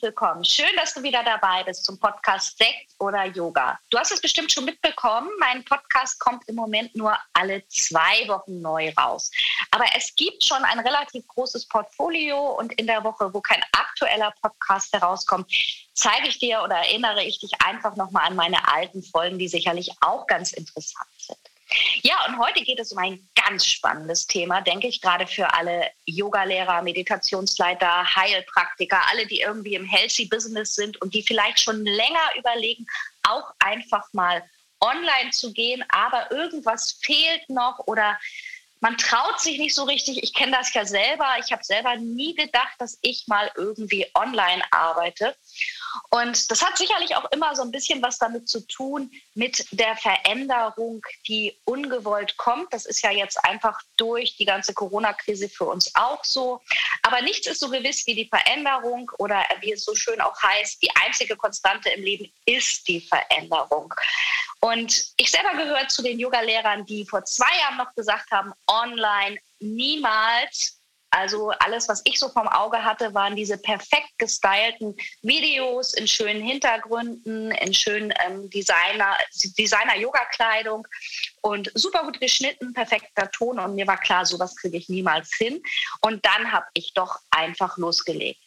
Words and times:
Herzlich 0.00 0.02
willkommen. 0.02 0.44
Schön, 0.44 0.76
dass 0.76 0.94
du 0.94 1.02
wieder 1.02 1.22
dabei 1.22 1.62
bist 1.64 1.84
zum 1.84 1.98
Podcast 1.98 2.56
Sekt 2.56 2.92
oder 2.98 3.24
Yoga. 3.26 3.78
Du 3.90 3.98
hast 3.98 4.12
es 4.12 4.20
bestimmt 4.20 4.50
schon 4.50 4.64
mitbekommen, 4.64 5.28
mein 5.38 5.64
Podcast 5.64 6.18
kommt 6.20 6.42
im 6.48 6.54
Moment 6.54 6.94
nur 6.94 7.16
alle 7.34 7.66
zwei 7.68 8.26
Wochen 8.28 8.60
neu 8.60 8.92
raus. 8.98 9.30
Aber 9.70 9.84
es 9.96 10.14
gibt 10.14 10.42
schon 10.44 10.62
ein 10.64 10.80
relativ 10.80 11.26
großes 11.28 11.66
Portfolio 11.68 12.56
und 12.58 12.72
in 12.74 12.86
der 12.86 13.04
Woche, 13.04 13.32
wo 13.32 13.40
kein 13.40 13.62
aktueller 13.72 14.32
Podcast 14.40 14.92
herauskommt, 14.92 15.50
zeige 15.94 16.28
ich 16.28 16.38
dir 16.38 16.62
oder 16.62 16.76
erinnere 16.76 17.22
ich 17.22 17.38
dich 17.38 17.52
einfach 17.64 17.96
nochmal 17.96 18.26
an 18.26 18.36
meine 18.36 18.68
alten 18.72 19.02
Folgen, 19.02 19.38
die 19.38 19.48
sicherlich 19.48 19.90
auch 20.00 20.26
ganz 20.26 20.52
interessant. 20.52 21.08
Ja, 22.02 22.14
und 22.26 22.38
heute 22.38 22.62
geht 22.62 22.80
es 22.80 22.92
um 22.92 22.98
ein 22.98 23.28
ganz 23.34 23.64
spannendes 23.64 24.26
Thema, 24.26 24.60
denke 24.60 24.88
ich, 24.88 25.00
gerade 25.00 25.26
für 25.26 25.52
alle 25.54 25.90
Yogalehrer, 26.06 26.82
Meditationsleiter, 26.82 28.14
Heilpraktiker, 28.16 29.00
alle, 29.10 29.26
die 29.26 29.40
irgendwie 29.40 29.74
im 29.74 29.84
Healthy 29.84 30.26
Business 30.26 30.74
sind 30.74 31.00
und 31.00 31.14
die 31.14 31.22
vielleicht 31.22 31.60
schon 31.60 31.84
länger 31.84 32.34
überlegen, 32.36 32.86
auch 33.22 33.52
einfach 33.60 34.12
mal 34.12 34.42
online 34.80 35.30
zu 35.30 35.52
gehen, 35.52 35.84
aber 35.90 36.30
irgendwas 36.32 36.98
fehlt 37.02 37.48
noch 37.48 37.78
oder 37.86 38.18
man 38.80 38.96
traut 38.96 39.38
sich 39.40 39.58
nicht 39.58 39.74
so 39.74 39.84
richtig. 39.84 40.22
Ich 40.22 40.32
kenne 40.32 40.52
das 40.52 40.72
ja 40.72 40.86
selber. 40.86 41.26
Ich 41.38 41.52
habe 41.52 41.62
selber 41.62 41.96
nie 41.96 42.34
gedacht, 42.34 42.74
dass 42.78 42.98
ich 43.02 43.28
mal 43.28 43.50
irgendwie 43.54 44.06
online 44.14 44.62
arbeite. 44.70 45.36
Und 46.10 46.50
das 46.50 46.62
hat 46.62 46.76
sicherlich 46.76 47.16
auch 47.16 47.30
immer 47.32 47.54
so 47.54 47.62
ein 47.62 47.70
bisschen 47.70 48.02
was 48.02 48.18
damit 48.18 48.48
zu 48.48 48.66
tun, 48.66 49.10
mit 49.34 49.66
der 49.72 49.96
Veränderung, 49.96 51.04
die 51.26 51.60
ungewollt 51.64 52.36
kommt. 52.36 52.72
Das 52.72 52.86
ist 52.86 53.02
ja 53.02 53.10
jetzt 53.10 53.42
einfach 53.44 53.80
durch 53.96 54.36
die 54.36 54.44
ganze 54.44 54.74
Corona-Krise 54.74 55.48
für 55.48 55.64
uns 55.64 55.94
auch 55.94 56.24
so. 56.24 56.60
Aber 57.02 57.22
nichts 57.22 57.46
ist 57.46 57.60
so 57.60 57.68
gewiss 57.68 58.06
wie 58.06 58.14
die 58.14 58.28
Veränderung 58.28 59.10
oder 59.18 59.44
wie 59.60 59.72
es 59.72 59.84
so 59.84 59.94
schön 59.94 60.20
auch 60.20 60.40
heißt, 60.42 60.82
die 60.82 60.90
einzige 60.96 61.36
Konstante 61.36 61.90
im 61.90 62.02
Leben 62.02 62.32
ist 62.46 62.86
die 62.88 63.00
Veränderung. 63.00 63.94
Und 64.60 65.12
ich 65.16 65.30
selber 65.30 65.54
gehöre 65.54 65.88
zu 65.88 66.02
den 66.02 66.18
Yoga-Lehrern, 66.18 66.84
die 66.84 67.06
vor 67.06 67.24
zwei 67.24 67.58
Jahren 67.60 67.78
noch 67.78 67.94
gesagt 67.94 68.30
haben, 68.30 68.52
online 68.66 69.38
niemals. 69.58 70.79
Also 71.10 71.50
alles, 71.58 71.88
was 71.88 72.02
ich 72.04 72.18
so 72.18 72.28
vom 72.28 72.46
Auge 72.46 72.82
hatte, 72.84 73.12
waren 73.14 73.34
diese 73.34 73.58
perfekt 73.58 74.10
gestylten 74.18 74.96
Videos 75.22 75.94
in 75.94 76.06
schönen 76.06 76.42
Hintergründen, 76.42 77.50
in 77.50 77.74
schönen 77.74 78.12
ähm, 78.24 78.48
Designer, 78.50 79.16
Designer-Yoga-Kleidung 79.58 80.86
und 81.42 81.70
super 81.74 82.04
gut 82.04 82.20
geschnitten, 82.20 82.72
perfekter 82.72 83.30
Ton. 83.32 83.58
Und 83.58 83.74
mir 83.74 83.86
war 83.86 83.98
klar, 83.98 84.24
sowas 84.24 84.54
kriege 84.54 84.76
ich 84.76 84.88
niemals 84.88 85.34
hin. 85.36 85.60
Und 86.00 86.24
dann 86.24 86.52
habe 86.52 86.66
ich 86.74 86.94
doch 86.94 87.18
einfach 87.30 87.76
losgelegt. 87.76 88.40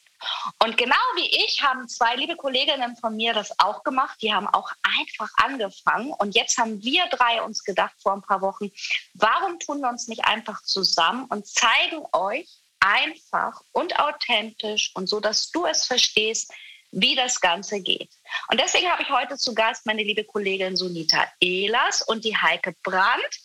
Und 0.60 0.78
genau 0.78 0.96
wie 1.16 1.28
ich 1.46 1.64
haben 1.64 1.88
zwei 1.88 2.16
liebe 2.16 2.36
Kolleginnen 2.36 2.96
von 2.98 3.16
mir 3.16 3.34
das 3.34 3.58
auch 3.60 3.84
gemacht. 3.84 4.22
Die 4.22 4.34
haben 4.34 4.48
auch 4.48 4.72
einfach 5.00 5.30
angefangen. 5.38 6.14
Und 6.14 6.36
jetzt 6.36 6.58
haben 6.58 6.82
wir 6.82 7.06
drei 7.08 7.42
uns 7.42 7.64
gedacht 7.64 7.96
vor 8.02 8.14
ein 8.14 8.22
paar 8.22 8.42
Wochen, 8.42 8.72
warum 9.14 9.60
tun 9.60 9.82
wir 9.82 9.90
uns 9.90 10.08
nicht 10.08 10.26
einfach 10.26 10.62
zusammen 10.64 11.26
und 11.26 11.48
zeigen 11.48 12.04
euch 12.12 12.48
einfach 12.80 13.62
und 13.72 14.00
authentisch 14.00 14.92
und 14.96 15.08
so, 15.08 15.20
dass 15.20 15.50
du 15.52 15.66
es 15.66 15.86
verstehst, 15.86 16.52
wie 16.92 17.16
das 17.16 17.42
Ganze 17.42 17.82
geht. 17.82 18.10
Und 18.50 18.60
deswegen 18.60 18.90
habe 18.90 19.02
ich 19.02 19.10
heute 19.10 19.38
zu 19.38 19.56
Gast 19.56 19.86
meine 19.86 20.04
liebe 20.04 20.24
Kollegin 20.24 20.76
Sunita 20.76 21.26
Ehlers 21.40 22.02
und 22.04 22.24
die 22.24 22.38
Heike 22.38 22.76
Brandt. 22.84 23.40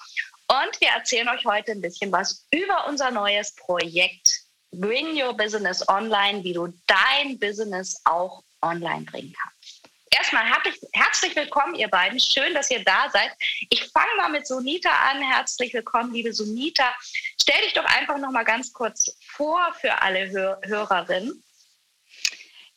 Und 0.48 0.80
wir 0.80 0.88
erzählen 0.88 1.28
euch 1.28 1.44
heute 1.44 1.72
ein 1.72 1.80
bisschen 1.80 2.12
was 2.12 2.46
über 2.50 2.86
unser 2.88 3.10
neues 3.10 3.54
Projekt 3.54 4.47
Bring 4.72 5.20
Your 5.20 5.34
Business 5.34 5.86
Online, 5.88 6.44
wie 6.44 6.52
du 6.52 6.68
dein 6.86 7.38
Business 7.38 8.00
auch 8.04 8.42
online 8.62 9.04
bringen 9.04 9.32
kannst. 9.32 9.88
Erstmal 10.10 10.44
herzlich, 10.92 11.36
willkommen, 11.36 11.74
ihr 11.74 11.88
beiden. 11.88 12.18
Schön, 12.18 12.54
dass 12.54 12.70
ihr 12.70 12.82
da 12.84 13.08
seid. 13.10 13.30
Ich 13.70 13.84
fange 13.86 14.14
mal 14.16 14.30
mit 14.30 14.46
Sunita 14.46 14.90
an. 14.90 15.22
Herzlich 15.22 15.72
willkommen, 15.72 16.12
liebe 16.12 16.32
Sunita. 16.32 16.94
Stell 17.40 17.60
dich 17.62 17.72
doch 17.74 17.84
einfach 17.84 18.18
noch 18.18 18.30
mal 18.30 18.44
ganz 18.44 18.72
kurz 18.72 19.16
vor 19.22 19.72
für 19.80 20.02
alle 20.02 20.28
Hör 20.30 20.60
Hörerinnen. 20.64 21.42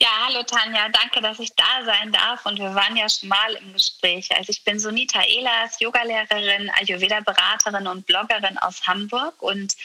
Ja, 0.01 0.09
hallo 0.25 0.41
Tanja, 0.41 0.89
danke, 0.89 1.22
dass 1.22 1.38
ich 1.38 1.53
da 1.53 1.85
sein 1.85 2.12
darf. 2.12 2.44
Und 2.47 2.57
wir 2.57 2.73
waren 2.73 2.97
ja 2.97 3.07
schon 3.07 3.29
mal 3.29 3.53
im 3.53 3.72
Gespräch. 3.73 4.35
Also 4.35 4.50
ich 4.50 4.63
bin 4.63 4.79
Sunita 4.79 5.22
Ehlers, 5.22 5.79
Yogalehrerin, 5.79 6.72
Ayurveda-Beraterin 6.72 7.85
und 7.85 8.07
Bloggerin 8.07 8.57
aus 8.57 8.81
Hamburg. 8.88 9.39
Und 9.44 9.75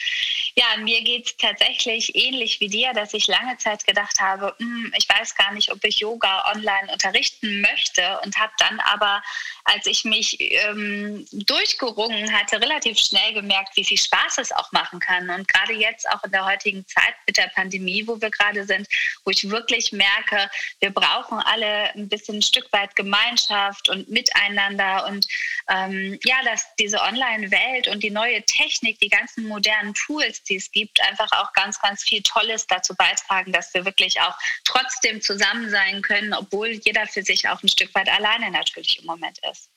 ja, 0.55 0.65
mir 0.79 1.03
geht 1.03 1.27
es 1.27 1.37
tatsächlich 1.37 2.15
ähnlich 2.15 2.59
wie 2.59 2.67
dir, 2.67 2.93
dass 2.93 3.13
ich 3.13 3.27
lange 3.27 3.57
Zeit 3.59 3.85
gedacht 3.85 4.19
habe, 4.19 4.55
hm, 4.57 4.91
ich 4.97 5.07
weiß 5.07 5.35
gar 5.35 5.53
nicht, 5.53 5.71
ob 5.71 5.83
ich 5.83 5.99
Yoga 5.99 6.51
online 6.51 6.91
unterrichten 6.91 7.61
möchte. 7.61 8.19
Und 8.23 8.39
habe 8.39 8.53
dann 8.57 8.79
aber, 8.79 9.21
als 9.65 9.85
ich 9.85 10.03
mich 10.03 10.35
ähm, 10.39 11.27
durchgerungen 11.31 12.33
hatte, 12.33 12.59
relativ 12.59 12.97
schnell 12.97 13.33
gemerkt, 13.35 13.75
wie 13.75 13.85
viel 13.85 13.99
Spaß 13.99 14.39
es 14.39 14.51
auch 14.51 14.71
machen 14.71 14.99
kann. 14.99 15.29
Und 15.29 15.47
gerade 15.47 15.73
jetzt 15.73 16.09
auch 16.09 16.23
in 16.23 16.31
der 16.31 16.43
heutigen 16.43 16.87
Zeit 16.87 17.13
mit 17.27 17.37
der 17.37 17.51
Pandemie, 17.53 18.07
wo 18.07 18.19
wir 18.19 18.31
gerade 18.31 18.65
sind, 18.65 18.87
wo 19.23 19.29
ich 19.29 19.47
wirklich 19.47 19.91
merke, 19.91 20.06
merke, 20.07 20.49
wir 20.79 20.91
brauchen 20.91 21.39
alle 21.39 21.93
ein 21.95 22.07
bisschen 22.09 22.37
ein 22.37 22.41
Stück 22.41 22.71
weit 22.71 22.95
Gemeinschaft 22.95 23.89
und 23.89 24.09
Miteinander 24.09 25.07
und 25.07 25.27
ähm, 25.69 26.19
ja, 26.23 26.35
dass 26.43 26.65
diese 26.75 27.01
Online-Welt 27.01 27.87
und 27.87 28.03
die 28.03 28.11
neue 28.11 28.41
Technik, 28.43 28.99
die 28.99 29.09
ganzen 29.09 29.47
modernen 29.47 29.93
Tools, 29.93 30.43
die 30.43 30.55
es 30.55 30.71
gibt, 30.71 31.01
einfach 31.01 31.31
auch 31.31 31.53
ganz, 31.53 31.79
ganz 31.79 32.03
viel 32.03 32.21
Tolles 32.21 32.67
dazu 32.67 32.95
beitragen, 32.95 33.51
dass 33.51 33.73
wir 33.73 33.85
wirklich 33.85 34.19
auch 34.21 34.37
trotzdem 34.63 35.21
zusammen 35.21 35.69
sein 35.69 36.01
können, 36.01 36.33
obwohl 36.33 36.69
jeder 36.69 37.07
für 37.07 37.23
sich 37.23 37.47
auch 37.49 37.61
ein 37.63 37.69
Stück 37.69 37.93
weit 37.95 38.09
alleine 38.09 38.51
natürlich 38.51 38.99
im 38.99 39.05
Moment 39.05 39.39
ist. 39.51 39.69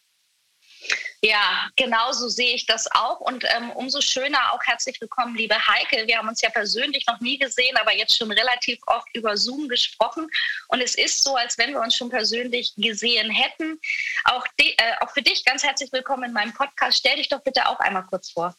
Ja, 1.22 1.68
genau 1.76 2.12
so 2.12 2.28
sehe 2.28 2.54
ich 2.54 2.64
das 2.64 2.90
auch. 2.92 3.20
Und 3.20 3.44
ähm, 3.54 3.70
umso 3.72 4.00
schöner 4.00 4.52
auch 4.54 4.62
herzlich 4.62 4.98
willkommen, 5.00 5.36
liebe 5.36 5.54
Heike. 5.54 6.06
Wir 6.06 6.16
haben 6.16 6.28
uns 6.28 6.40
ja 6.40 6.48
persönlich 6.48 7.06
noch 7.06 7.20
nie 7.20 7.38
gesehen, 7.38 7.76
aber 7.76 7.94
jetzt 7.94 8.16
schon 8.16 8.32
relativ 8.32 8.78
oft 8.86 9.08
über 9.14 9.36
Zoom 9.36 9.68
gesprochen. 9.68 10.30
Und 10.68 10.80
es 10.80 10.94
ist 10.94 11.22
so, 11.22 11.36
als 11.36 11.58
wenn 11.58 11.72
wir 11.72 11.80
uns 11.80 11.94
schon 11.94 12.08
persönlich 12.08 12.72
gesehen 12.76 13.30
hätten. 13.30 13.78
Auch, 14.24 14.46
äh, 14.56 14.72
auch 15.00 15.10
für 15.10 15.22
dich 15.22 15.44
ganz 15.44 15.62
herzlich 15.62 15.92
willkommen 15.92 16.24
in 16.24 16.32
meinem 16.32 16.54
Podcast. 16.54 16.98
Stell 16.98 17.16
dich 17.16 17.28
doch 17.28 17.42
bitte 17.42 17.68
auch 17.68 17.80
einmal 17.80 18.06
kurz 18.06 18.30
vor. 18.30 18.56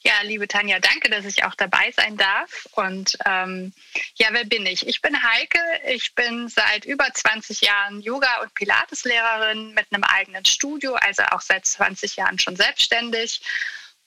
Ja, 0.00 0.14
liebe 0.22 0.48
Tanja, 0.48 0.78
danke, 0.78 1.10
dass 1.10 1.24
ich 1.24 1.44
auch 1.44 1.54
dabei 1.54 1.92
sein 1.92 2.16
darf. 2.16 2.66
Und 2.72 3.16
ähm, 3.26 3.72
ja, 4.16 4.28
wer 4.30 4.44
bin 4.44 4.66
ich? 4.66 4.86
Ich 4.86 5.02
bin 5.02 5.22
Heike. 5.22 5.60
Ich 5.88 6.14
bin 6.14 6.48
seit 6.48 6.84
über 6.84 7.12
20 7.12 7.60
Jahren 7.60 8.00
Yoga- 8.00 8.42
und 8.42 8.54
Pilateslehrerin 8.54 9.74
mit 9.74 9.86
einem 9.92 10.04
eigenen 10.04 10.44
Studio, 10.44 10.94
also 10.94 11.22
auch 11.30 11.40
seit 11.40 11.66
20 11.66 12.16
Jahren 12.16 12.38
schon 12.38 12.56
selbstständig. 12.56 13.42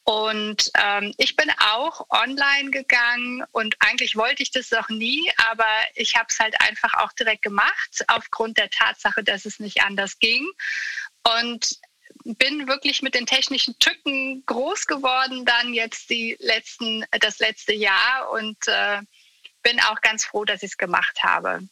Und 0.05 0.69
ähm, 0.77 1.13
ich 1.17 1.37
bin 1.37 1.49
auch 1.71 2.05
online 2.09 2.71
gegangen 2.71 3.43
und 3.51 3.75
eigentlich 3.79 4.17
wollte 4.17 4.43
ich 4.43 4.51
das 4.51 4.69
noch 4.69 4.89
nie, 4.89 5.31
aber 5.49 5.65
ich 5.95 6.17
habe 6.17 6.27
es 6.29 6.39
halt 6.39 6.59
einfach 6.59 6.93
auch 6.95 7.13
direkt 7.13 7.41
gemacht, 7.41 8.03
aufgrund 8.07 8.57
der 8.57 8.69
Tatsache, 8.69 9.23
dass 9.23 9.45
es 9.45 9.59
nicht 9.59 9.81
anders 9.81 10.19
ging. 10.19 10.45
Und 11.41 11.79
bin 12.23 12.67
wirklich 12.67 13.01
mit 13.01 13.15
den 13.15 13.25
technischen 13.25 13.77
Tücken 13.79 14.43
groß 14.45 14.87
geworden, 14.87 15.45
dann 15.45 15.73
jetzt 15.73 16.09
die 16.09 16.37
letzten, 16.39 17.05
das 17.19 17.39
letzte 17.39 17.73
Jahr 17.73 18.31
und 18.31 18.57
äh, 18.67 19.01
bin 19.61 19.79
auch 19.81 20.01
ganz 20.01 20.25
froh, 20.25 20.45
dass 20.45 20.63
ich 20.63 20.71
es 20.71 20.77
gemacht 20.77 21.23
habe. 21.23 21.67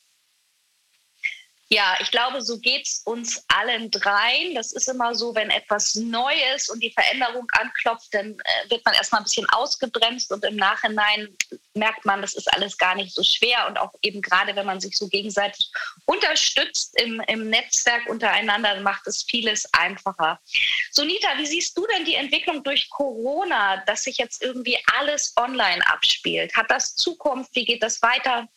Ja, 1.73 1.95
ich 2.01 2.11
glaube, 2.11 2.41
so 2.41 2.59
geht 2.59 2.85
es 2.85 3.01
uns 3.05 3.45
allen 3.47 3.89
dreien. 3.91 4.55
Das 4.55 4.73
ist 4.73 4.89
immer 4.89 5.15
so, 5.15 5.33
wenn 5.35 5.49
etwas 5.49 5.95
neu 5.95 6.33
ist 6.53 6.69
und 6.69 6.83
die 6.83 6.91
Veränderung 6.91 7.47
anklopft, 7.53 8.13
dann 8.13 8.33
äh, 8.33 8.69
wird 8.69 8.83
man 8.83 8.93
erstmal 8.93 9.21
ein 9.21 9.23
bisschen 9.23 9.47
ausgebremst 9.51 10.33
und 10.33 10.43
im 10.43 10.57
Nachhinein 10.57 11.29
merkt 11.73 12.03
man, 12.03 12.21
das 12.21 12.33
ist 12.33 12.53
alles 12.53 12.77
gar 12.77 12.95
nicht 12.95 13.15
so 13.15 13.23
schwer. 13.23 13.67
Und 13.67 13.79
auch 13.79 13.93
eben 14.01 14.21
gerade, 14.21 14.53
wenn 14.57 14.65
man 14.65 14.81
sich 14.81 14.97
so 14.97 15.07
gegenseitig 15.07 15.71
unterstützt 16.03 16.99
im, 16.99 17.21
im 17.27 17.49
Netzwerk 17.49 18.05
untereinander, 18.09 18.81
macht 18.81 19.07
es 19.07 19.23
vieles 19.23 19.65
einfacher. 19.73 20.41
Sonita, 20.91 21.37
wie 21.37 21.45
siehst 21.45 21.77
du 21.77 21.87
denn 21.87 22.03
die 22.03 22.15
Entwicklung 22.15 22.65
durch 22.65 22.89
Corona, 22.89 23.77
dass 23.85 24.03
sich 24.03 24.17
jetzt 24.17 24.43
irgendwie 24.43 24.77
alles 24.99 25.33
online 25.37 25.87
abspielt? 25.87 26.53
Hat 26.53 26.69
das 26.69 26.95
Zukunft? 26.95 27.55
Wie 27.55 27.63
geht 27.63 27.81
das 27.81 28.01
weiter? 28.01 28.49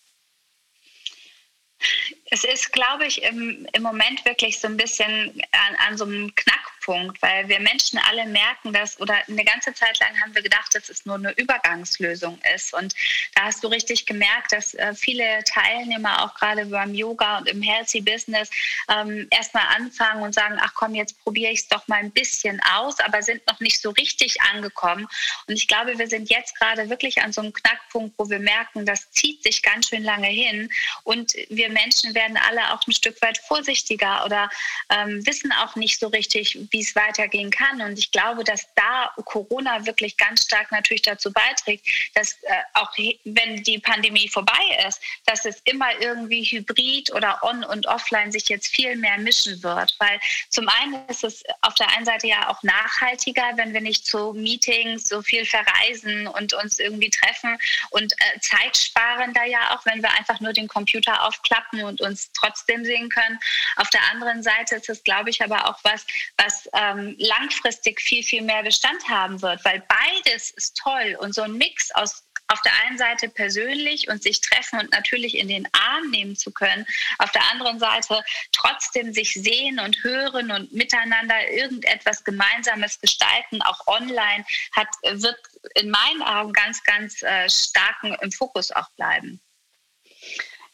Es 2.30 2.44
ist, 2.44 2.72
glaube 2.72 3.06
ich, 3.06 3.22
im, 3.22 3.66
im 3.72 3.82
Moment 3.82 4.24
wirklich 4.24 4.58
so 4.58 4.66
ein 4.66 4.76
bisschen 4.76 5.42
an, 5.52 5.76
an 5.88 5.96
so 5.96 6.04
einem 6.04 6.34
Knackpunkt, 6.34 6.73
weil 7.20 7.48
wir 7.48 7.60
Menschen 7.60 7.98
alle 8.08 8.26
merken 8.26 8.72
dass, 8.72 9.00
oder 9.00 9.16
eine 9.28 9.44
ganze 9.44 9.72
Zeit 9.74 9.98
lang 10.00 10.10
haben 10.20 10.34
wir 10.34 10.42
gedacht, 10.42 10.74
dass 10.74 10.88
es 10.88 11.06
nur 11.06 11.16
eine 11.16 11.32
Übergangslösung 11.32 12.38
ist. 12.54 12.74
Und 12.74 12.94
da 13.34 13.44
hast 13.44 13.62
du 13.62 13.68
richtig 13.68 14.06
gemerkt, 14.06 14.52
dass 14.52 14.74
äh, 14.74 14.94
viele 14.94 15.42
Teilnehmer 15.44 16.22
auch 16.22 16.34
gerade 16.34 16.66
beim 16.66 16.94
Yoga 16.94 17.38
und 17.38 17.48
im 17.48 17.62
Healthy 17.62 18.00
Business 18.00 18.50
ähm, 18.88 19.26
erstmal 19.30 19.66
anfangen 19.74 20.22
und 20.22 20.34
sagen, 20.34 20.56
ach 20.60 20.72
komm, 20.74 20.94
jetzt 20.94 21.18
probiere 21.22 21.52
ich 21.52 21.60
es 21.60 21.68
doch 21.68 21.86
mal 21.88 21.96
ein 21.96 22.10
bisschen 22.10 22.60
aus, 22.74 22.98
aber 23.00 23.22
sind 23.22 23.46
noch 23.46 23.60
nicht 23.60 23.80
so 23.80 23.90
richtig 23.90 24.40
angekommen. 24.52 25.06
Und 25.46 25.54
ich 25.54 25.68
glaube, 25.68 25.98
wir 25.98 26.08
sind 26.08 26.30
jetzt 26.30 26.58
gerade 26.58 26.90
wirklich 26.90 27.22
an 27.22 27.32
so 27.32 27.40
einem 27.40 27.52
Knackpunkt, 27.52 28.14
wo 28.18 28.28
wir 28.28 28.38
merken, 28.38 28.86
das 28.86 29.10
zieht 29.10 29.42
sich 29.42 29.62
ganz 29.62 29.88
schön 29.88 30.02
lange 30.02 30.28
hin 30.28 30.70
und 31.04 31.34
wir 31.48 31.70
Menschen 31.70 32.14
werden 32.14 32.36
alle 32.36 32.72
auch 32.72 32.86
ein 32.86 32.92
Stück 32.92 33.20
weit 33.22 33.38
vorsichtiger 33.38 34.24
oder 34.24 34.50
ähm, 34.90 35.24
wissen 35.26 35.52
auch 35.52 35.76
nicht 35.76 35.98
so 35.98 36.08
richtig, 36.08 36.58
wie 36.74 36.80
es 36.80 36.94
weitergehen 36.94 37.50
kann. 37.50 37.80
Und 37.80 37.98
ich 37.98 38.10
glaube, 38.10 38.44
dass 38.44 38.66
da 38.74 39.10
Corona 39.24 39.86
wirklich 39.86 40.16
ganz 40.16 40.44
stark 40.44 40.70
natürlich 40.70 41.02
dazu 41.02 41.32
beiträgt, 41.32 41.86
dass 42.14 42.34
äh, 42.42 42.62
auch 42.74 42.92
wenn 43.24 43.62
die 43.62 43.78
Pandemie 43.78 44.28
vorbei 44.28 44.52
ist, 44.86 45.00
dass 45.24 45.46
es 45.46 45.60
immer 45.64 45.88
irgendwie 46.00 46.44
hybrid 46.44 47.12
oder 47.14 47.42
on 47.42 47.64
und 47.64 47.86
offline 47.86 48.30
sich 48.30 48.48
jetzt 48.48 48.68
viel 48.68 48.96
mehr 48.96 49.16
mischen 49.18 49.62
wird. 49.62 49.94
Weil 49.98 50.20
zum 50.50 50.68
einen 50.68 51.08
ist 51.08 51.24
es 51.24 51.42
auf 51.62 51.74
der 51.74 51.88
einen 51.96 52.04
Seite 52.04 52.26
ja 52.26 52.50
auch 52.50 52.62
nachhaltiger, 52.62 53.52
wenn 53.56 53.72
wir 53.72 53.80
nicht 53.80 54.04
zu 54.04 54.34
Meetings 54.34 55.04
so 55.04 55.22
viel 55.22 55.46
verreisen 55.46 56.26
und 56.26 56.52
uns 56.52 56.78
irgendwie 56.78 57.08
treffen 57.08 57.56
und 57.90 58.12
äh, 58.12 58.40
zeitsparender 58.40 59.44
ja 59.44 59.74
auch, 59.74 59.86
wenn 59.86 60.02
wir 60.02 60.10
einfach 60.12 60.40
nur 60.40 60.52
den 60.52 60.68
Computer 60.68 61.24
aufklappen 61.24 61.54
klappen 61.54 61.84
und 61.84 62.00
uns 62.00 62.30
trotzdem 62.32 62.84
sehen 62.84 63.08
können. 63.08 63.38
Auf 63.76 63.88
der 63.90 64.02
anderen 64.10 64.42
Seite 64.42 64.76
ist 64.76 64.88
es, 64.88 65.02
glaube 65.02 65.30
ich, 65.30 65.42
aber 65.42 65.68
auch 65.68 65.78
was, 65.82 66.06
was 66.36 66.63
ähm, 66.72 67.16
langfristig 67.18 68.00
viel, 68.00 68.22
viel 68.22 68.42
mehr 68.42 68.62
Bestand 68.62 69.08
haben 69.08 69.40
wird, 69.42 69.64
weil 69.64 69.82
beides 69.88 70.50
ist 70.52 70.76
toll 70.76 71.16
und 71.20 71.34
so 71.34 71.42
ein 71.42 71.54
Mix 71.54 71.90
aus 71.92 72.24
auf 72.48 72.60
der 72.62 72.72
einen 72.84 72.98
Seite 72.98 73.28
persönlich 73.28 74.08
und 74.08 74.22
sich 74.22 74.40
treffen 74.40 74.78
und 74.80 74.90
natürlich 74.92 75.36
in 75.38 75.48
den 75.48 75.66
Arm 75.72 76.10
nehmen 76.10 76.36
zu 76.36 76.52
können, 76.52 76.86
auf 77.18 77.30
der 77.32 77.42
anderen 77.50 77.78
Seite 77.78 78.22
trotzdem 78.52 79.12
sich 79.12 79.32
sehen 79.32 79.80
und 79.80 79.96
hören 80.02 80.50
und 80.50 80.72
miteinander 80.72 81.50
irgendetwas 81.50 82.22
Gemeinsames 82.22 83.00
gestalten, 83.00 83.62
auch 83.62 83.86
online, 83.86 84.44
hat, 84.72 84.88
wird 85.02 85.38
in 85.74 85.90
meinen 85.90 86.22
Augen 86.22 86.52
ganz, 86.52 86.82
ganz 86.82 87.22
äh, 87.22 87.48
stark 87.48 87.96
im 88.20 88.32
Fokus 88.32 88.70
auch 88.70 88.90
bleiben. 88.96 89.40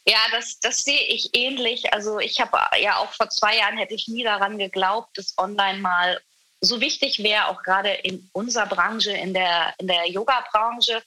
Ja, 0.05 0.17
das, 0.31 0.59
das 0.59 0.83
sehe 0.83 1.01
ich 1.07 1.29
ähnlich. 1.33 1.93
Also 1.93 2.19
ich 2.19 2.41
habe 2.41 2.59
ja 2.79 2.97
auch 2.97 3.11
vor 3.13 3.29
zwei 3.29 3.57
Jahren 3.57 3.77
hätte 3.77 3.93
ich 3.93 4.07
nie 4.07 4.23
daran 4.23 4.57
geglaubt, 4.57 5.17
dass 5.17 5.37
online 5.37 5.79
mal 5.79 6.19
so 6.59 6.79
wichtig 6.79 7.23
wäre, 7.23 7.47
auch 7.47 7.61
gerade 7.63 7.91
in 7.91 8.29
unserer 8.33 8.67
Branche, 8.67 9.11
in 9.11 9.33
der, 9.33 9.73
in 9.77 9.87
der 9.87 10.07
Yoga-Branche. 10.09 11.03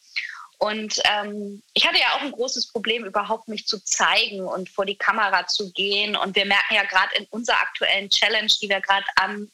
Und 0.59 1.01
ähm, 1.05 1.63
ich 1.75 1.87
hatte 1.87 1.99
ja 1.99 2.17
auch 2.17 2.23
ein 2.23 2.33
großes 2.33 2.69
Problem, 2.69 3.05
überhaupt 3.05 3.49
mich 3.49 3.67
zu 3.67 3.83
zeigen 3.85 4.41
und 4.47 4.69
vor 4.69 4.87
die 4.87 4.97
Kamera 4.97 5.47
zu 5.47 5.73
gehen. 5.73 6.17
Und 6.17 6.37
wir 6.37 6.47
merken 6.47 6.75
ja 6.75 6.85
gerade 6.85 7.15
in 7.17 7.27
unserer 7.31 7.61
aktuellen 7.61 8.09
Challenge, 8.09 8.53
die 8.63 8.69
wir 8.69 8.81
gerade 8.81 9.07
an, 9.17 9.51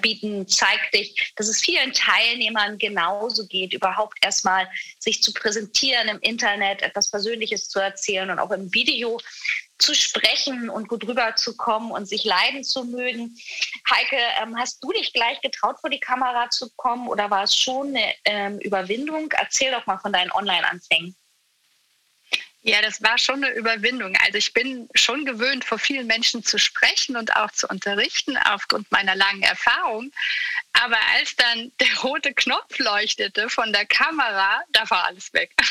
bieten, 0.00 0.46
zeigt 0.46 0.94
dich, 0.94 1.32
dass 1.36 1.48
es 1.48 1.60
vielen 1.60 1.92
Teilnehmern 1.92 2.78
genauso 2.78 3.46
geht, 3.46 3.74
überhaupt 3.74 4.18
erstmal 4.22 4.68
sich 4.98 5.22
zu 5.22 5.32
präsentieren 5.32 6.08
im 6.08 6.20
Internet, 6.20 6.82
etwas 6.82 7.10
Persönliches 7.10 7.68
zu 7.68 7.78
erzählen 7.78 8.30
und 8.30 8.38
auch 8.38 8.50
im 8.50 8.72
Video 8.72 9.18
zu 9.78 9.94
sprechen 9.94 10.68
und 10.68 10.88
gut 10.88 11.06
rüberzukommen 11.06 11.92
und 11.92 12.06
sich 12.06 12.24
leiden 12.24 12.64
zu 12.64 12.84
mögen. 12.84 13.36
Heike, 13.88 14.16
ähm, 14.42 14.56
hast 14.58 14.82
du 14.82 14.90
dich 14.90 15.12
gleich 15.12 15.40
getraut, 15.40 15.76
vor 15.80 15.90
die 15.90 16.00
Kamera 16.00 16.50
zu 16.50 16.68
kommen 16.76 17.08
oder 17.08 17.30
war 17.30 17.44
es 17.44 17.56
schon 17.56 17.88
eine 17.88 18.14
ähm, 18.24 18.58
Überwindung? 18.58 19.30
Erzähl 19.38 19.70
doch 19.70 19.86
mal 19.86 19.98
von 19.98 20.12
deinen 20.12 20.32
Online-Anfängen. 20.32 21.16
Ja, 22.68 22.82
das 22.82 23.02
war 23.02 23.16
schon 23.16 23.42
eine 23.42 23.54
Überwindung. 23.54 24.14
Also 24.26 24.36
ich 24.36 24.52
bin 24.52 24.90
schon 24.94 25.24
gewöhnt, 25.24 25.64
vor 25.64 25.78
vielen 25.78 26.06
Menschen 26.06 26.44
zu 26.44 26.58
sprechen 26.58 27.16
und 27.16 27.34
auch 27.34 27.50
zu 27.50 27.66
unterrichten 27.66 28.36
aufgrund 28.36 28.92
meiner 28.92 29.14
langen 29.14 29.42
Erfahrung. 29.42 30.12
Aber 30.74 30.98
als 31.14 31.34
dann 31.34 31.72
der 31.80 31.96
rote 32.00 32.34
Knopf 32.34 32.78
leuchtete 32.78 33.48
von 33.48 33.72
der 33.72 33.86
Kamera, 33.86 34.60
da 34.72 34.88
war 34.90 35.06
alles 35.06 35.32
weg. 35.32 35.50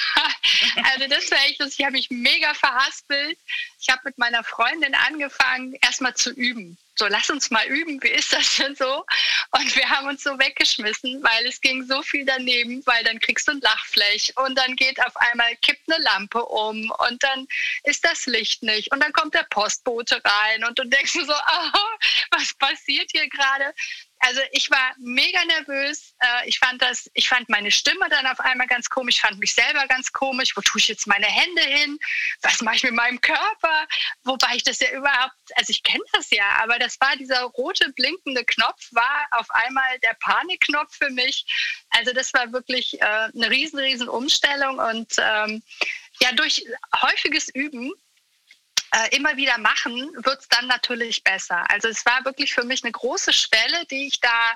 also 0.91 1.07
das 1.07 1.29
war 1.29 1.38
echt, 1.45 1.61
ich 1.61 1.85
habe 1.85 1.91
mich 1.91 2.09
mega 2.09 2.55
verhaspelt. 2.55 3.38
Ich 3.79 3.89
habe 3.89 4.01
mit 4.05 4.17
meiner 4.17 4.44
Freundin 4.44 4.95
angefangen, 4.95 5.75
erstmal 5.83 6.15
zu 6.15 6.31
üben 6.31 6.79
so 6.97 7.05
lass 7.07 7.29
uns 7.29 7.51
mal 7.51 7.65
üben, 7.67 8.01
wie 8.01 8.09
ist 8.09 8.33
das 8.33 8.55
denn 8.55 8.75
so? 8.75 9.05
Und 9.51 9.75
wir 9.75 9.89
haben 9.89 10.07
uns 10.07 10.23
so 10.23 10.38
weggeschmissen, 10.38 11.23
weil 11.23 11.45
es 11.47 11.61
ging 11.61 11.83
so 11.83 12.01
viel 12.01 12.25
daneben, 12.25 12.85
weil 12.85 13.03
dann 13.03 13.19
kriegst 13.19 13.47
du 13.47 13.53
ein 13.53 13.61
Lachfläch 13.61 14.33
und 14.38 14.55
dann 14.57 14.75
geht 14.75 14.99
auf 15.05 15.15
einmal, 15.15 15.55
kippt 15.57 15.91
eine 15.91 16.03
Lampe 16.03 16.44
um 16.44 16.91
und 17.07 17.23
dann 17.23 17.47
ist 17.83 18.03
das 18.03 18.25
Licht 18.25 18.63
nicht 18.63 18.91
und 18.91 19.01
dann 19.01 19.13
kommt 19.13 19.33
der 19.33 19.47
Postbote 19.49 20.21
rein 20.23 20.63
und 20.65 20.77
du 20.77 20.83
denkst 20.83 21.13
so, 21.13 21.21
oh, 21.33 21.97
was 22.31 22.53
passiert 22.55 23.09
hier 23.11 23.29
gerade? 23.29 23.73
Also 24.19 24.42
ich 24.52 24.69
war 24.72 24.94
mega 24.98 25.44
nervös. 25.46 26.16
Äh, 26.19 26.50
ich 26.50 26.60
fand 26.60 26.81
das, 26.81 27.10
ich 27.14 27.30
fand 27.30 27.50
meine 27.50 27.72
Stimme 27.72 28.08
dann 28.10 28.25
auf 28.25 28.40
einmal 28.40 28.68
ganz 28.68 28.90
komisch, 28.90 29.16
ich 29.16 29.22
fand 29.22 29.40
mich 29.40 29.54
selber 29.54 29.86
ganz 29.88 30.12
komisch. 30.12 30.56
Wo 30.56 30.62
tue 30.62 30.80
ich 30.80 30.88
jetzt 30.88 31.08
meine 31.08 31.28
Hände 31.28 31.62
hin? 31.62 32.00
Was 32.42 32.62
mache 32.62 32.78
ich 32.78 32.84
mit 32.84 32.94
meinem 32.94 33.22
Körper? 33.22 33.88
Wobei 34.24 34.56
ich 34.56 34.64
das 34.64 34.80
ja 34.80 34.92
überhaupt, 34.92 35.36
also 35.56 35.69
ich 35.69 35.84
kenne 35.84 36.04
das 36.14 36.30
ja, 36.31 36.50
aber 36.62 36.80
das 36.80 37.00
war 37.00 37.16
dieser 37.16 37.42
rote 37.42 37.92
blinkende 37.94 38.44
Knopf, 38.44 38.88
war 38.92 39.28
auf 39.31 39.50
einmal 39.52 40.00
der 40.00 40.16
Panikknopf 40.19 40.96
für 40.96 41.10
mich. 41.10 41.46
Also 41.90 42.12
das 42.14 42.34
war 42.34 42.52
wirklich 42.52 43.00
äh, 43.00 43.06
eine 43.06 43.50
riesen, 43.50 43.80
riesen 43.80 44.10
Umstellung 44.10 44.80
und 44.80 45.14
ähm, 45.19 45.62
ja, 46.19 46.31
durch 46.31 46.66
häufiges 47.02 47.50
Üben 47.50 47.94
äh, 48.92 49.16
immer 49.16 49.36
wieder 49.38 49.57
machen, 49.57 50.12
wird 50.24 50.42
es 50.42 50.48
dann 50.48 50.68
natürlich 50.68 51.24
besser. 51.24 51.69
Also 51.69 51.88
es 51.88 52.06
war 52.06 52.24
wirklich 52.25 52.54
für 52.54 52.63
mich 52.63 52.84
eine 52.84 52.92
große 52.92 53.33
Schwelle, 53.33 53.85
die 53.90 54.07
ich 54.07 54.19
da 54.19 54.54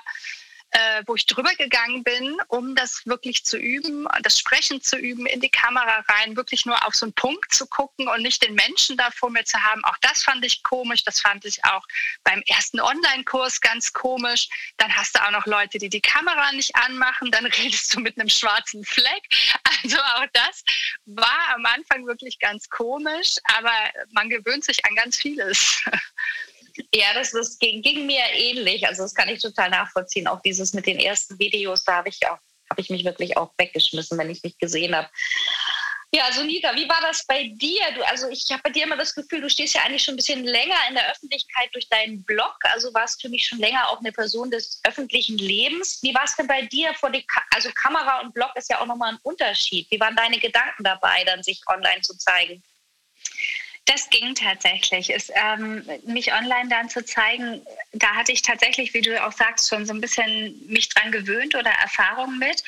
äh, 0.72 1.02
wo 1.06 1.14
ich 1.14 1.26
drüber 1.26 1.54
gegangen 1.54 2.02
bin, 2.02 2.36
um 2.48 2.74
das 2.74 3.04
wirklich 3.04 3.44
zu 3.44 3.58
üben, 3.58 4.08
das 4.22 4.38
Sprechen 4.38 4.80
zu 4.80 4.96
üben, 4.96 5.26
in 5.26 5.40
die 5.40 5.50
Kamera 5.50 6.02
rein, 6.08 6.34
wirklich 6.36 6.64
nur 6.64 6.86
auf 6.86 6.94
so 6.94 7.06
einen 7.06 7.12
Punkt 7.12 7.52
zu 7.52 7.66
gucken 7.66 8.08
und 8.08 8.22
nicht 8.22 8.42
den 8.42 8.54
Menschen 8.54 8.96
da 8.96 9.10
vor 9.10 9.30
mir 9.30 9.44
zu 9.44 9.62
haben. 9.62 9.84
Auch 9.84 9.96
das 10.00 10.24
fand 10.24 10.44
ich 10.44 10.62
komisch. 10.62 11.04
Das 11.04 11.20
fand 11.20 11.44
ich 11.44 11.62
auch 11.64 11.86
beim 12.24 12.42
ersten 12.46 12.80
Online-Kurs 12.80 13.60
ganz 13.60 13.92
komisch. 13.92 14.48
Dann 14.78 14.94
hast 14.96 15.14
du 15.14 15.22
auch 15.22 15.30
noch 15.30 15.46
Leute, 15.46 15.78
die 15.78 15.90
die 15.90 16.00
Kamera 16.00 16.52
nicht 16.52 16.74
anmachen. 16.74 17.30
Dann 17.30 17.46
redest 17.58 17.94
du 17.94 18.00
mit 18.00 18.18
einem 18.18 18.30
schwarzen 18.30 18.84
Fleck. 18.84 19.28
Also 19.82 19.98
auch 19.98 20.26
das 20.32 20.64
war 21.04 21.54
am 21.54 21.66
Anfang 21.66 22.06
wirklich 22.06 22.38
ganz 22.38 22.68
komisch, 22.70 23.36
aber 23.58 23.72
man 24.12 24.30
gewöhnt 24.30 24.64
sich 24.64 24.84
an 24.86 24.96
ganz 24.96 25.18
vieles. 25.18 25.82
Ja, 26.94 27.14
das, 27.14 27.32
das 27.32 27.58
ging, 27.58 27.82
ging, 27.82 28.06
mir 28.06 28.24
ähnlich. 28.34 28.86
Also 28.86 29.02
das 29.02 29.14
kann 29.14 29.28
ich 29.28 29.40
total 29.40 29.70
nachvollziehen. 29.70 30.26
Auch 30.26 30.40
dieses 30.42 30.72
mit 30.72 30.86
den 30.86 30.98
ersten 30.98 31.38
Videos, 31.38 31.84
da 31.84 31.96
habe 31.96 32.08
ich 32.08 32.18
auch 32.28 32.38
habe 32.72 32.80
ich 32.80 32.90
mich 32.90 33.04
wirklich 33.04 33.36
auch 33.36 33.52
weggeschmissen, 33.58 34.18
wenn 34.18 34.30
ich 34.30 34.42
mich 34.42 34.56
gesehen 34.58 34.96
habe. 34.96 35.08
Ja, 36.14 36.30
Sunita, 36.30 36.74
wie 36.74 36.88
war 36.88 37.00
das 37.00 37.24
bei 37.24 37.44
dir? 37.54 37.80
Du, 37.94 38.02
also 38.02 38.28
ich 38.28 38.44
habe 38.50 38.62
bei 38.64 38.70
dir 38.70 38.84
immer 38.84 38.98
das 38.98 39.14
Gefühl, 39.14 39.40
du 39.40 39.48
stehst 39.48 39.74
ja 39.74 39.82
eigentlich 39.82 40.02
schon 40.02 40.12
ein 40.12 40.18
bisschen 40.18 40.44
länger 40.44 40.76
in 40.88 40.94
der 40.94 41.10
Öffentlichkeit 41.10 41.70
durch 41.72 41.88
deinen 41.88 42.22
Blog. 42.24 42.54
Also 42.64 42.92
warst 42.92 43.22
für 43.22 43.30
mich 43.30 43.46
schon 43.46 43.58
länger 43.58 43.88
auch 43.88 43.98
eine 44.00 44.12
Person 44.12 44.50
des 44.50 44.80
öffentlichen 44.84 45.38
Lebens. 45.38 46.02
Wie 46.02 46.14
war 46.14 46.24
es 46.24 46.36
denn 46.36 46.46
bei 46.46 46.62
dir 46.62 46.92
vor 46.94 47.10
die 47.10 47.22
Ka 47.22 47.42
also 47.54 47.70
Kamera 47.74 48.20
und 48.20 48.34
Blog 48.34 48.50
ist 48.56 48.68
ja 48.68 48.80
auch 48.80 48.86
nochmal 48.86 49.14
ein 49.14 49.20
Unterschied. 49.22 49.90
Wie 49.90 50.00
waren 50.00 50.14
deine 50.14 50.38
Gedanken 50.38 50.84
dabei, 50.84 51.24
dann 51.24 51.42
sich 51.42 51.62
online 51.66 52.02
zu 52.02 52.14
zeigen? 52.18 52.62
Das 53.84 54.08
ging 54.10 54.34
tatsächlich. 54.36 55.10
Es, 55.10 55.30
ähm, 55.34 55.84
mich 56.04 56.32
online 56.32 56.68
dann 56.68 56.88
zu 56.88 57.04
zeigen, 57.04 57.66
da 57.92 58.14
hatte 58.14 58.30
ich 58.30 58.40
tatsächlich, 58.40 58.94
wie 58.94 59.00
du 59.00 59.22
auch 59.22 59.32
sagst, 59.32 59.68
schon 59.68 59.84
so 59.84 59.92
ein 59.92 60.00
bisschen 60.00 60.54
mich 60.68 60.88
dran 60.88 61.10
gewöhnt 61.10 61.56
oder 61.56 61.70
Erfahrung 61.70 62.38
mit, 62.38 62.62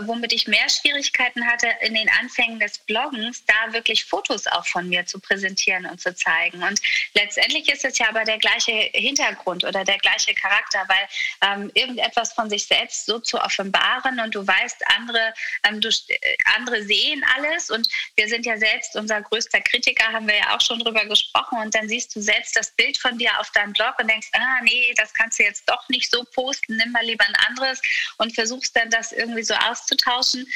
womit 0.00 0.32
ich 0.32 0.48
mehr 0.48 0.68
Schwierigkeiten 0.68 1.46
hatte 1.46 1.68
in 1.82 1.94
den 1.94 2.08
Anfängen 2.20 2.58
des 2.58 2.78
Bloggens, 2.78 3.44
da 3.46 3.72
wirklich 3.72 4.04
Fotos 4.04 4.48
auch 4.48 4.66
von 4.66 4.88
mir 4.88 5.06
zu 5.06 5.20
präsentieren 5.20 5.86
und 5.86 6.00
zu 6.00 6.14
zeigen. 6.14 6.62
Und 6.62 6.80
letztendlich 7.14 7.72
ist 7.72 7.84
es 7.84 7.98
ja 7.98 8.08
aber 8.08 8.24
der 8.24 8.38
gleiche 8.38 8.72
Hintergrund 8.92 9.64
oder 9.64 9.84
der 9.84 9.98
gleiche 9.98 10.34
Charakter, 10.34 10.84
weil 10.88 11.52
ähm, 11.52 11.70
irgendetwas 11.74 12.32
von 12.32 12.50
sich 12.50 12.66
selbst 12.66 13.06
so 13.06 13.20
zu 13.20 13.40
offenbaren 13.40 14.18
und 14.18 14.34
du 14.34 14.44
weißt, 14.44 14.84
andere, 14.96 15.32
ähm, 15.62 15.80
du, 15.80 15.88
äh, 15.88 16.36
andere 16.56 16.82
sehen 16.82 17.24
alles 17.36 17.70
und 17.70 17.88
wir 18.16 18.28
sind 18.28 18.44
ja 18.44 18.56
selbst 18.58 18.96
unser 18.96 19.22
größter 19.22 19.60
Kritiker, 19.60 20.12
haben 20.12 20.26
wir 20.26 20.36
ja 20.36 20.55
auch 20.55 20.55
auch 20.56 20.60
schon 20.60 20.78
drüber 20.78 21.04
gesprochen 21.04 21.58
und 21.58 21.74
dann 21.74 21.88
siehst 21.88 22.14
du 22.16 22.20
selbst 22.20 22.56
das 22.56 22.70
Bild 22.72 22.96
von 22.96 23.18
dir 23.18 23.30
auf 23.38 23.50
deinem 23.50 23.72
Blog 23.72 23.94
und 24.00 24.08
denkst, 24.08 24.28
ah 24.32 24.62
nee, 24.62 24.92
das 24.96 25.12
kannst 25.14 25.38
du 25.38 25.44
jetzt 25.44 25.68
doch 25.68 25.88
nicht 25.88 26.10
so 26.10 26.24
posten, 26.34 26.76
nimm 26.76 26.92
mal 26.92 27.04
lieber 27.04 27.24
ein 27.26 27.36
anderes 27.48 27.80
und 28.18 28.34
versuchst 28.34 28.74
dann 28.76 28.90
das 28.90 29.12
irgendwie 29.12 29.42
so 29.42 29.54
auszutauschen. 29.54 30.46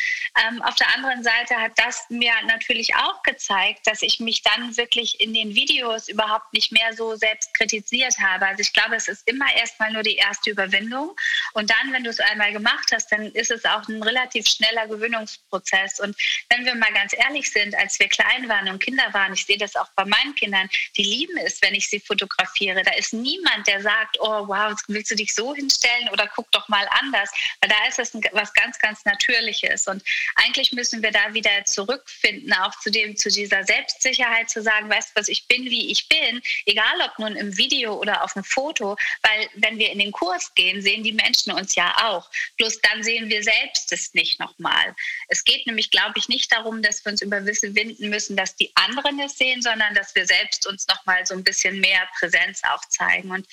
Ähm, 0.46 0.62
auf 0.62 0.74
der 0.76 0.94
anderen 0.94 1.22
Seite 1.22 1.56
hat 1.56 1.72
das 1.76 2.06
mir 2.08 2.32
natürlich 2.46 2.94
auch 2.94 3.22
gezeigt, 3.22 3.86
dass 3.86 4.02
ich 4.02 4.20
mich 4.20 4.42
dann 4.42 4.76
wirklich 4.76 5.20
in 5.20 5.34
den 5.34 5.54
Videos 5.54 6.08
überhaupt 6.08 6.52
nicht 6.52 6.72
mehr 6.72 6.92
so 6.94 7.14
selbst 7.16 7.52
kritisiert 7.54 8.18
habe. 8.18 8.46
Also 8.46 8.60
ich 8.60 8.72
glaube, 8.72 8.96
es 8.96 9.08
ist 9.08 9.28
immer 9.28 9.52
erstmal 9.54 9.92
nur 9.92 10.02
die 10.02 10.16
erste 10.16 10.50
Überwindung 10.50 11.14
und 11.52 11.70
dann, 11.70 11.92
wenn 11.92 12.04
du 12.04 12.10
es 12.10 12.20
einmal 12.20 12.52
gemacht 12.52 12.90
hast, 12.92 13.12
dann 13.12 13.26
ist 13.32 13.50
es 13.50 13.64
auch 13.64 13.86
ein 13.88 14.02
relativ 14.02 14.46
schneller 14.46 14.86
Gewöhnungsprozess. 14.86 16.00
Und 16.00 16.16
wenn 16.48 16.64
wir 16.64 16.74
mal 16.74 16.92
ganz 16.92 17.12
ehrlich 17.16 17.50
sind, 17.50 17.74
als 17.74 17.98
wir 17.98 18.08
klein 18.08 18.48
waren 18.48 18.68
und 18.68 18.82
Kinder 18.82 19.12
waren, 19.12 19.32
ich 19.32 19.44
sehe 19.44 19.58
das 19.58 19.76
auch 19.76 19.89
bei 19.96 20.04
meinen 20.04 20.34
Kindern, 20.34 20.68
die 20.96 21.02
lieben 21.02 21.36
es, 21.38 21.60
wenn 21.62 21.74
ich 21.74 21.88
sie 21.88 22.00
fotografiere. 22.00 22.82
Da 22.82 22.92
ist 22.92 23.12
niemand, 23.12 23.66
der 23.66 23.82
sagt, 23.82 24.18
oh 24.20 24.48
wow, 24.48 24.78
willst 24.88 25.10
du 25.10 25.16
dich 25.16 25.34
so 25.34 25.54
hinstellen 25.54 26.08
oder 26.10 26.28
guck 26.34 26.50
doch 26.52 26.68
mal 26.68 26.86
anders. 26.90 27.30
Weil 27.60 27.70
da 27.70 27.88
ist 27.88 27.98
es 27.98 28.14
was 28.32 28.52
ganz, 28.52 28.78
ganz 28.78 29.04
Natürliches. 29.04 29.86
Und 29.86 30.02
eigentlich 30.36 30.72
müssen 30.72 31.02
wir 31.02 31.10
da 31.10 31.32
wieder 31.32 31.64
zurückfinden, 31.64 32.52
auch 32.54 32.78
zu 32.80 32.90
dem, 32.90 33.16
zu 33.16 33.28
dieser 33.28 33.64
Selbstsicherheit 33.64 34.50
zu 34.50 34.62
sagen, 34.62 34.90
weißt 34.90 35.10
du 35.10 35.20
was, 35.20 35.28
ich 35.28 35.46
bin, 35.46 35.64
wie 35.64 35.90
ich 35.90 36.08
bin, 36.08 36.40
egal 36.66 37.00
ob 37.02 37.18
nun 37.18 37.36
im 37.36 37.56
Video 37.56 37.94
oder 37.94 38.24
auf 38.24 38.32
dem 38.34 38.44
Foto, 38.44 38.96
weil 39.22 39.48
wenn 39.54 39.78
wir 39.78 39.90
in 39.90 39.98
den 39.98 40.12
Kurs 40.12 40.52
gehen, 40.54 40.82
sehen 40.82 41.02
die 41.02 41.12
Menschen 41.12 41.52
uns 41.52 41.74
ja 41.74 41.94
auch. 42.04 42.30
Bloß 42.56 42.80
dann 42.82 43.02
sehen 43.02 43.28
wir 43.28 43.42
selbst 43.42 43.92
es 43.92 44.14
nicht 44.14 44.38
nochmal. 44.40 44.94
Es 45.28 45.44
geht 45.44 45.66
nämlich, 45.66 45.90
glaube 45.90 46.14
ich, 46.16 46.28
nicht 46.28 46.52
darum, 46.52 46.82
dass 46.82 47.04
wir 47.04 47.12
uns 47.12 47.22
überwinden 47.22 48.08
müssen, 48.08 48.36
dass 48.36 48.56
die 48.56 48.70
anderen 48.74 49.20
es 49.20 49.36
sehen, 49.36 49.62
sondern 49.62 49.79
sondern 49.80 49.94
dass 49.94 50.14
wir 50.14 50.26
selbst 50.26 50.66
uns 50.66 50.86
noch 50.88 51.04
mal 51.06 51.24
so 51.24 51.34
ein 51.34 51.42
bisschen 51.42 51.80
mehr 51.80 52.06
Präsenz 52.18 52.60
auch 52.64 52.84
zeigen. 52.88 53.30
Und 53.30 53.46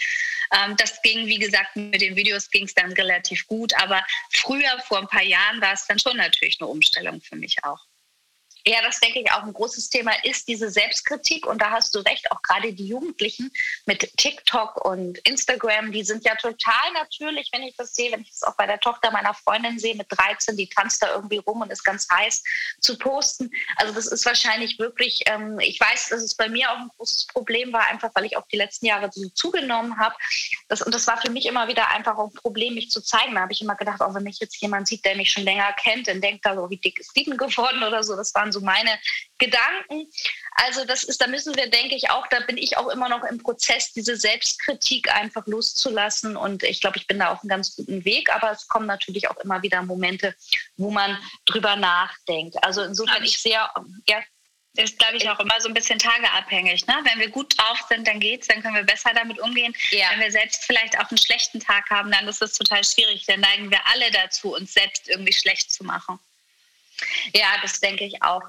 ähm, 0.51 0.75
das 0.77 1.01
ging, 1.01 1.25
wie 1.25 1.39
gesagt, 1.39 1.75
mit 1.75 2.01
den 2.01 2.15
Videos 2.15 2.49
ging 2.49 2.65
es 2.65 2.73
dann 2.73 2.91
relativ 2.93 3.47
gut. 3.47 3.73
Aber 3.75 4.03
früher, 4.33 4.79
vor 4.85 4.99
ein 4.99 5.07
paar 5.07 5.23
Jahren, 5.23 5.61
war 5.61 5.73
es 5.73 5.87
dann 5.87 5.99
schon 5.99 6.17
natürlich 6.17 6.57
eine 6.59 6.67
Umstellung 6.67 7.21
für 7.21 7.35
mich 7.35 7.63
auch. 7.63 7.79
Ja, 8.67 8.81
das 8.81 8.99
denke 8.99 9.21
ich 9.21 9.31
auch 9.31 9.43
ein 9.43 9.53
großes 9.53 9.89
Thema 9.89 10.11
ist 10.23 10.45
diese 10.49 10.69
Selbstkritik. 10.69 11.45
Und 11.45 11.61
da 11.61 11.71
hast 11.71 11.95
du 11.95 11.99
recht, 11.99 12.29
auch 12.31 12.41
gerade 12.41 12.73
die 12.73 12.87
Jugendlichen 12.87 13.49
mit 13.85 14.11
TikTok 14.17 14.83
und 14.83 15.19
Instagram, 15.19 15.93
die 15.93 16.03
sind 16.03 16.25
ja 16.25 16.35
total 16.35 16.91
natürlich, 16.93 17.49
wenn 17.53 17.63
ich 17.63 17.77
das 17.77 17.93
sehe, 17.93 18.11
wenn 18.11 18.19
ich 18.19 18.31
das 18.31 18.43
auch 18.43 18.57
bei 18.57 18.65
der 18.65 18.81
Tochter 18.81 19.09
meiner 19.11 19.33
Freundin 19.33 19.79
sehe 19.79 19.95
mit 19.95 20.07
13, 20.09 20.57
die 20.57 20.67
tanzt 20.67 21.01
da 21.01 21.15
irgendwie 21.15 21.37
rum 21.37 21.61
und 21.61 21.71
ist 21.71 21.85
ganz 21.85 22.09
heiß 22.11 22.43
zu 22.81 22.97
posten. 22.97 23.49
Also 23.77 23.93
das 23.93 24.07
ist 24.07 24.25
wahrscheinlich 24.25 24.77
wirklich, 24.79 25.21
ähm, 25.27 25.59
ich 25.59 25.79
weiß, 25.79 26.09
dass 26.09 26.21
es 26.21 26.35
bei 26.35 26.49
mir 26.49 26.69
auch 26.69 26.77
ein 26.77 26.91
großes 26.97 27.27
Problem 27.27 27.71
war, 27.71 27.87
einfach 27.87 28.09
weil 28.15 28.25
ich 28.25 28.35
auch 28.35 28.47
die 28.51 28.57
letzten 28.57 28.87
Jahre 28.87 29.09
so 29.13 29.29
zugenommen 29.29 29.97
habe. 29.97 30.15
Das, 30.67 30.81
und 30.81 30.93
das 30.93 31.07
war 31.07 31.15
für 31.21 31.31
mich 31.31 31.45
immer 31.45 31.69
wieder 31.69 31.89
einfach 31.91 32.17
auch 32.17 32.31
ein 32.31 32.33
Problem, 32.33 32.73
mich 32.73 32.91
zu 32.91 32.99
zeigen. 32.99 33.35
Da 33.35 33.41
habe 33.43 33.53
ich 33.53 33.61
immer 33.61 33.75
gedacht, 33.75 34.01
auch 34.01 34.13
wenn 34.13 34.23
mich 34.23 34.39
jetzt 34.41 34.59
jemand 34.61 34.89
sieht, 34.89 35.05
der 35.05 35.15
mich 35.15 35.31
schon 35.31 35.43
länger 35.43 35.71
kennt, 35.81 36.09
dann 36.09 36.19
denkt 36.19 36.45
er 36.45 36.55
so, 36.55 36.69
wie 36.69 36.77
dick 36.77 36.99
ist 36.99 37.15
die 37.15 37.23
denn 37.23 37.37
geworden 37.37 37.81
oder 37.83 38.03
so. 38.03 38.17
Das 38.17 38.35
waren 38.35 38.51
so 38.51 38.56
so 38.57 38.65
meine 38.65 38.97
Gedanken. 39.37 40.07
Also 40.53 40.85
das 40.85 41.03
ist, 41.03 41.21
da 41.21 41.27
müssen 41.27 41.55
wir, 41.55 41.69
denke 41.69 41.95
ich, 41.95 42.09
auch, 42.09 42.27
da 42.27 42.39
bin 42.41 42.57
ich 42.57 42.77
auch 42.77 42.87
immer 42.89 43.09
noch 43.09 43.23
im 43.23 43.37
Prozess, 43.37 43.93
diese 43.93 44.15
Selbstkritik 44.15 45.13
einfach 45.13 45.45
loszulassen. 45.45 46.35
Und 46.35 46.63
ich 46.63 46.81
glaube, 46.81 46.97
ich 46.97 47.07
bin 47.07 47.19
da 47.19 47.31
auf 47.31 47.41
einem 47.41 47.49
ganz 47.49 47.75
guten 47.75 48.03
Weg. 48.05 48.33
Aber 48.33 48.51
es 48.51 48.67
kommen 48.67 48.87
natürlich 48.87 49.29
auch 49.29 49.37
immer 49.37 49.61
wieder 49.61 49.81
Momente, 49.83 50.35
wo 50.77 50.89
man 50.89 51.17
drüber 51.45 51.75
nachdenkt. 51.75 52.55
Also 52.63 52.81
insofern, 52.81 53.23
ich 53.23 53.39
sehr, 53.39 53.69
ja, 54.07 54.23
ist, 54.77 54.99
glaube 54.99 55.17
ich, 55.17 55.27
auch 55.29 55.39
immer 55.39 55.59
so 55.59 55.67
ein 55.67 55.73
bisschen 55.73 55.97
tageabhängig. 55.99 56.85
Ne? 56.87 56.95
Wenn 57.03 57.19
wir 57.19 57.29
gut 57.29 57.57
drauf 57.57 57.79
sind, 57.89 58.07
dann 58.07 58.19
geht's, 58.19 58.47
dann 58.47 58.61
können 58.61 58.75
wir 58.75 58.83
besser 58.83 59.11
damit 59.13 59.39
umgehen. 59.39 59.75
Ja. 59.91 60.11
Wenn 60.11 60.19
wir 60.19 60.31
selbst 60.31 60.65
vielleicht 60.65 60.97
auch 60.99 61.09
einen 61.09 61.17
schlechten 61.17 61.59
Tag 61.59 61.89
haben, 61.89 62.11
dann 62.11 62.27
ist 62.27 62.41
es 62.41 62.53
total 62.53 62.83
schwierig. 62.83 63.25
Dann 63.25 63.39
neigen 63.39 63.71
wir 63.71 63.79
alle 63.87 64.11
dazu, 64.11 64.53
uns 64.53 64.73
selbst 64.73 65.07
irgendwie 65.09 65.33
schlecht 65.33 65.71
zu 65.71 65.83
machen. 65.83 66.19
Ja, 67.33 67.47
das 67.61 67.79
denke 67.79 68.05
ich 68.05 68.21
auch. 68.23 68.41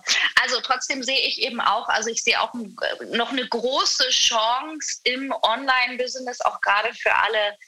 Also 0.42 0.60
trotzdem 0.60 1.02
sehe 1.02 1.20
ich 1.20 1.42
eben 1.42 1.60
auch, 1.60 1.88
also 1.88 2.10
ich 2.10 2.22
sehe 2.22 2.40
auch 2.40 2.52
noch 3.12 3.30
eine 3.30 3.46
große 3.46 4.08
Chance 4.10 5.00
im 5.04 5.32
Online-Business, 5.42 6.40
auch 6.40 6.60
gerade 6.60 6.94
für 6.94 7.14
alle 7.14 7.58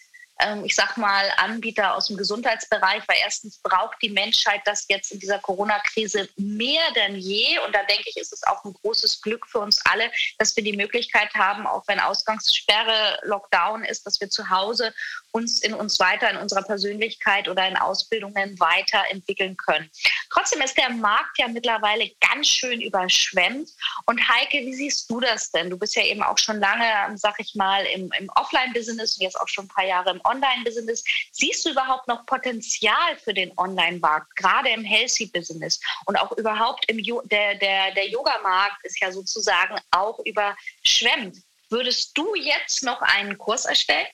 ähm, 0.41 0.65
ich 0.65 0.75
sag 0.75 0.97
mal, 0.97 1.31
Anbieter 1.37 1.95
aus 1.95 2.09
dem 2.09 2.17
Gesundheitsbereich, 2.17 3.03
weil 3.07 3.19
erstens 3.23 3.59
braucht 3.59 3.97
die 4.03 4.11
Menschheit 4.11 4.63
das 4.65 4.87
jetzt 4.89 5.13
in 5.13 5.21
dieser 5.21 5.39
Corona-Krise 5.39 6.29
mehr 6.37 6.91
denn 6.95 7.17
je. 7.17 7.59
Und 7.61 7.75
da 7.75 7.83
denke 7.85 8.05
ich, 8.07 8.17
ist 8.17 8.33
es 8.33 8.43
auch 8.45 8.65
ein 8.65 8.73
großes 8.73 9.21
Glück 9.23 9.47
für 9.47 9.59
uns 9.59 9.81
alle, 9.87 10.11
dass 10.39 10.57
wir 10.57 10.65
die 10.65 10.77
Möglichkeit 10.77 11.33
haben, 11.35 11.67
auch 11.67 11.85
wenn 11.87 12.01
Ausgangssperre, 12.01 13.19
Lockdown 13.23 13.85
ist, 13.85 14.07
dass 14.07 14.21
wir 14.21 14.31
zu 14.31 14.49
Hause 14.49 14.95
uns 15.33 15.63
in 15.63 15.75
uns 15.75 15.99
weiter, 15.99 16.31
in 16.31 16.37
unserer 16.37 16.63
Persönlichkeit 16.63 17.49
oder 17.49 17.67
in 17.69 17.77
Ausbildungen 17.77 18.59
weiterentwickeln 18.59 19.57
können. 19.57 19.91
Trotzdem 20.31 20.61
ist 20.63 20.77
der 20.77 20.91
Markt 20.91 21.39
ja 21.39 21.49
mittlerweile 21.49 22.11
ganz 22.21 22.49
schön 22.49 22.81
überschwemmt. 22.81 23.69
Und 24.07 24.29
Heike, 24.29 24.59
wie 24.59 24.75
siehst 24.75 25.11
du 25.11 25.21
das 25.21 25.51
denn? 25.51 25.71
Du 25.71 25.79
bist 25.79 25.97
ja 25.97 26.05
eben 26.05 26.23
auch 26.23 26.39
schon 26.39 26.61
lange, 26.61 27.17
sag 27.17 27.39
ich 27.39 27.55
mal, 27.55 27.85
im, 27.87 28.11
im 28.19 28.29
Offline-Business 28.31 29.17
und 29.17 29.23
jetzt 29.23 29.41
auch 29.41 29.49
schon 29.49 29.67
ein 29.67 29.69
paar 29.69 29.87
Jahre 29.87 30.11
im 30.11 30.21
Online-Business. 30.25 31.05
Siehst 31.33 31.65
du 31.65 31.71
überhaupt 31.71 32.09
noch 32.09 32.27
Potenzial 32.27 33.17
für 33.23 33.35
den 33.35 33.57
Online-Markt, 33.57 34.35
gerade 34.37 34.71
im 34.71 34.85
Healthy-Business 34.85 35.81
und 36.07 36.17
auch 36.17 36.33
überhaupt 36.37 36.85
im 36.89 36.99
jo 36.99 37.23
der, 37.23 37.55
der, 37.57 37.93
der 37.93 38.09
Yoga-Markt 38.09 38.85
ist 38.85 39.01
ja 39.01 39.13
sozusagen 39.13 39.77
auch 39.91 40.19
überschwemmt. 40.25 41.39
Würdest 41.69 42.17
du 42.19 42.35
jetzt 42.35 42.83
noch 42.83 43.01
einen 43.01 43.39
Kurs 43.39 43.65
erstellen? 43.65 44.07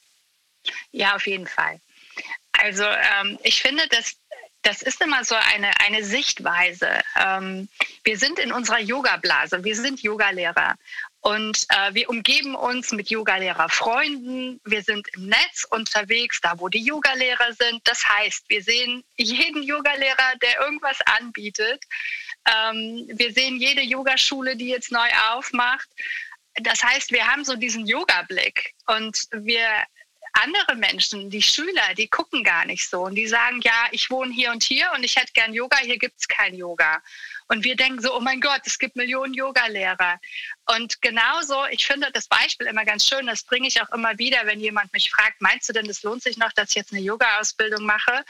Ja, 0.92 1.14
auf 1.16 1.26
jeden 1.26 1.46
Fall. 1.46 1.80
Also 2.52 2.84
ähm, 2.84 3.38
ich 3.42 3.60
finde, 3.60 3.86
dass 3.88 4.16
das 4.66 4.82
ist 4.82 5.00
immer 5.00 5.24
so 5.24 5.36
eine, 5.36 5.70
eine 5.78 6.02
Sichtweise. 6.02 6.88
Ähm, 7.14 7.68
wir 8.02 8.18
sind 8.18 8.40
in 8.40 8.50
unserer 8.50 8.80
Yoga-Blase, 8.80 9.62
wir 9.62 9.76
sind 9.76 10.02
Yogalehrer 10.02 10.74
und 11.20 11.66
äh, 11.68 11.94
wir 11.94 12.10
umgeben 12.10 12.56
uns 12.56 12.90
mit 12.90 13.08
Yogalehrer-Freunden. 13.08 14.60
Wir 14.64 14.82
sind 14.82 15.06
im 15.14 15.26
Netz 15.26 15.64
unterwegs, 15.70 16.40
da 16.40 16.58
wo 16.58 16.68
die 16.68 16.84
Yogalehrer 16.84 17.52
sind. 17.52 17.80
Das 17.84 18.08
heißt, 18.08 18.44
wir 18.48 18.60
sehen 18.60 19.04
jeden 19.16 19.62
Yogalehrer, 19.62 20.34
der 20.42 20.60
irgendwas 20.60 20.98
anbietet. 21.20 21.84
Ähm, 22.44 23.06
wir 23.12 23.32
sehen 23.32 23.58
jede 23.58 23.82
Yogaschule, 23.82 24.56
die 24.56 24.68
jetzt 24.68 24.90
neu 24.90 25.08
aufmacht. 25.30 25.88
Das 26.54 26.82
heißt, 26.82 27.12
wir 27.12 27.24
haben 27.24 27.44
so 27.44 27.54
diesen 27.54 27.86
Yoga-Blick 27.86 28.74
und 28.86 29.28
wir 29.30 29.68
andere 30.42 30.76
Menschen, 30.76 31.30
die 31.30 31.42
Schüler, 31.42 31.94
die 31.96 32.08
gucken 32.08 32.44
gar 32.44 32.64
nicht 32.64 32.88
so 32.88 33.02
und 33.02 33.14
die 33.14 33.26
sagen, 33.26 33.60
ja, 33.62 33.86
ich 33.90 34.10
wohne 34.10 34.32
hier 34.32 34.50
und 34.50 34.62
hier 34.62 34.90
und 34.94 35.04
ich 35.04 35.16
hätte 35.16 35.32
gern 35.32 35.54
Yoga, 35.54 35.78
hier 35.78 35.98
gibt 35.98 36.20
es 36.20 36.28
kein 36.28 36.54
Yoga. 36.54 37.02
Und 37.48 37.64
wir 37.64 37.76
denken 37.76 38.00
so, 38.00 38.14
oh 38.16 38.20
mein 38.20 38.40
Gott, 38.40 38.62
es 38.64 38.78
gibt 38.78 38.96
Millionen 38.96 39.32
Yogalehrer. 39.32 40.18
Und 40.66 41.00
genauso, 41.00 41.64
ich 41.70 41.86
finde 41.86 42.10
das 42.12 42.26
Beispiel 42.26 42.66
immer 42.66 42.84
ganz 42.84 43.06
schön, 43.06 43.26
das 43.26 43.44
bringe 43.44 43.68
ich 43.68 43.80
auch 43.80 43.90
immer 43.90 44.18
wieder, 44.18 44.44
wenn 44.44 44.60
jemand 44.60 44.92
mich 44.92 45.10
fragt, 45.10 45.40
meinst 45.40 45.68
du 45.68 45.72
denn, 45.72 45.88
es 45.88 46.02
lohnt 46.02 46.22
sich 46.22 46.36
noch, 46.36 46.52
dass 46.52 46.70
ich 46.70 46.76
jetzt 46.76 46.92
eine 46.92 47.02
Yoga-Ausbildung 47.02 47.84
mache? 47.84 48.24